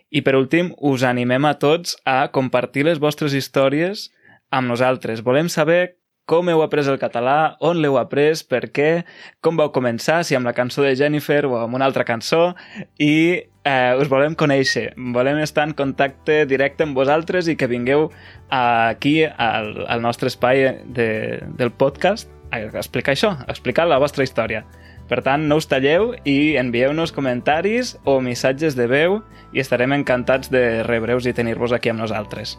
I 0.09 0.25
per 0.25 0.33
últim, 0.35 0.73
us 0.81 1.05
animem 1.05 1.45
a 1.45 1.53
tots 1.61 1.93
a 2.09 2.31
compartir 2.33 2.87
les 2.89 2.99
vostres 2.99 3.37
històries 3.37 4.09
amb 4.49 4.73
nosaltres. 4.73 5.21
Volem 5.21 5.47
saber 5.47 5.99
com 6.25 6.49
heu 6.49 6.61
après 6.65 6.87
el 6.89 6.99
català, 7.01 7.55
on 7.61 7.77
l'heu 7.81 7.99
après, 8.01 8.33
per 8.49 8.65
què, 8.73 9.05
com 9.45 9.57
vau 9.57 9.71
començar, 9.73 10.23
si 10.25 10.35
amb 10.37 10.49
la 10.49 10.55
cançó 10.57 10.83
de 10.85 10.95
Jennifer 10.97 11.43
o 11.45 11.57
amb 11.61 11.77
una 11.77 11.85
altra 11.85 12.05
cançó, 12.05 12.55
i 12.97 13.45
eh, 13.65 13.93
us 13.99 14.09
volem 14.09 14.37
conèixer. 14.37 14.91
Volem 15.13 15.41
estar 15.43 15.67
en 15.69 15.75
contacte 15.77 16.43
directe 16.49 16.85
amb 16.85 16.97
vosaltres 16.97 17.49
i 17.49 17.57
que 17.57 17.69
vingueu 17.69 18.09
aquí 18.49 19.21
al, 19.25 19.85
al 19.87 20.01
nostre 20.01 20.31
espai 20.33 20.65
de, 20.85 21.09
del 21.57 21.71
podcast 21.71 22.31
a 22.51 22.61
explicar 22.79 23.15
això, 23.15 23.35
a 23.45 23.51
explicar 23.51 23.87
la 23.89 23.99
vostra 24.01 24.25
història. 24.25 24.63
Per 25.09 25.21
tant, 25.21 25.43
no 25.45 25.59
us 25.61 25.67
talleu 25.69 26.15
i 26.25 26.55
envieu-nos 26.57 27.13
comentaris 27.13 27.93
o 28.09 28.17
missatges 28.25 28.77
de 28.77 28.87
veu 28.89 29.19
i 29.53 29.61
estarem 29.61 29.93
encantats 29.93 30.49
de 30.49 30.81
rebre-us 30.87 31.29
i 31.29 31.35
tenir-vos 31.37 31.75
aquí 31.75 31.93
amb 31.93 32.01
nosaltres. 32.01 32.57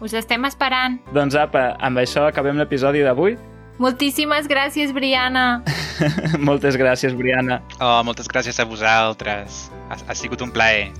Us 0.00 0.14
estem 0.14 0.44
esperant. 0.46 0.98
Doncs 1.14 1.34
apa, 1.38 1.72
amb 1.82 1.98
això 1.98 2.28
acabem 2.28 2.58
l'episodi 2.60 3.02
d'avui. 3.02 3.36
Moltíssimes 3.78 4.48
gràcies, 4.50 4.90
Briana. 4.94 5.62
Moltes 6.48 6.78
gràcies, 6.78 7.14
Briana. 7.14 7.60
Oh, 7.78 8.02
moltes 8.06 8.26
gràcies 8.30 8.58
a 8.58 8.66
vosaltres. 8.66 9.68
Ha, 9.86 9.98
ha 10.02 10.16
sigut 10.18 10.42
un 10.42 10.50
plaer. 10.54 10.90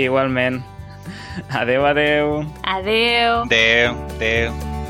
Igualment. 0.00 0.62
Adeu, 1.52 1.84
adeu. 1.84 2.38
Adeu. 2.64 3.42
Adéu, 3.44 3.96
adéu. 4.16 4.81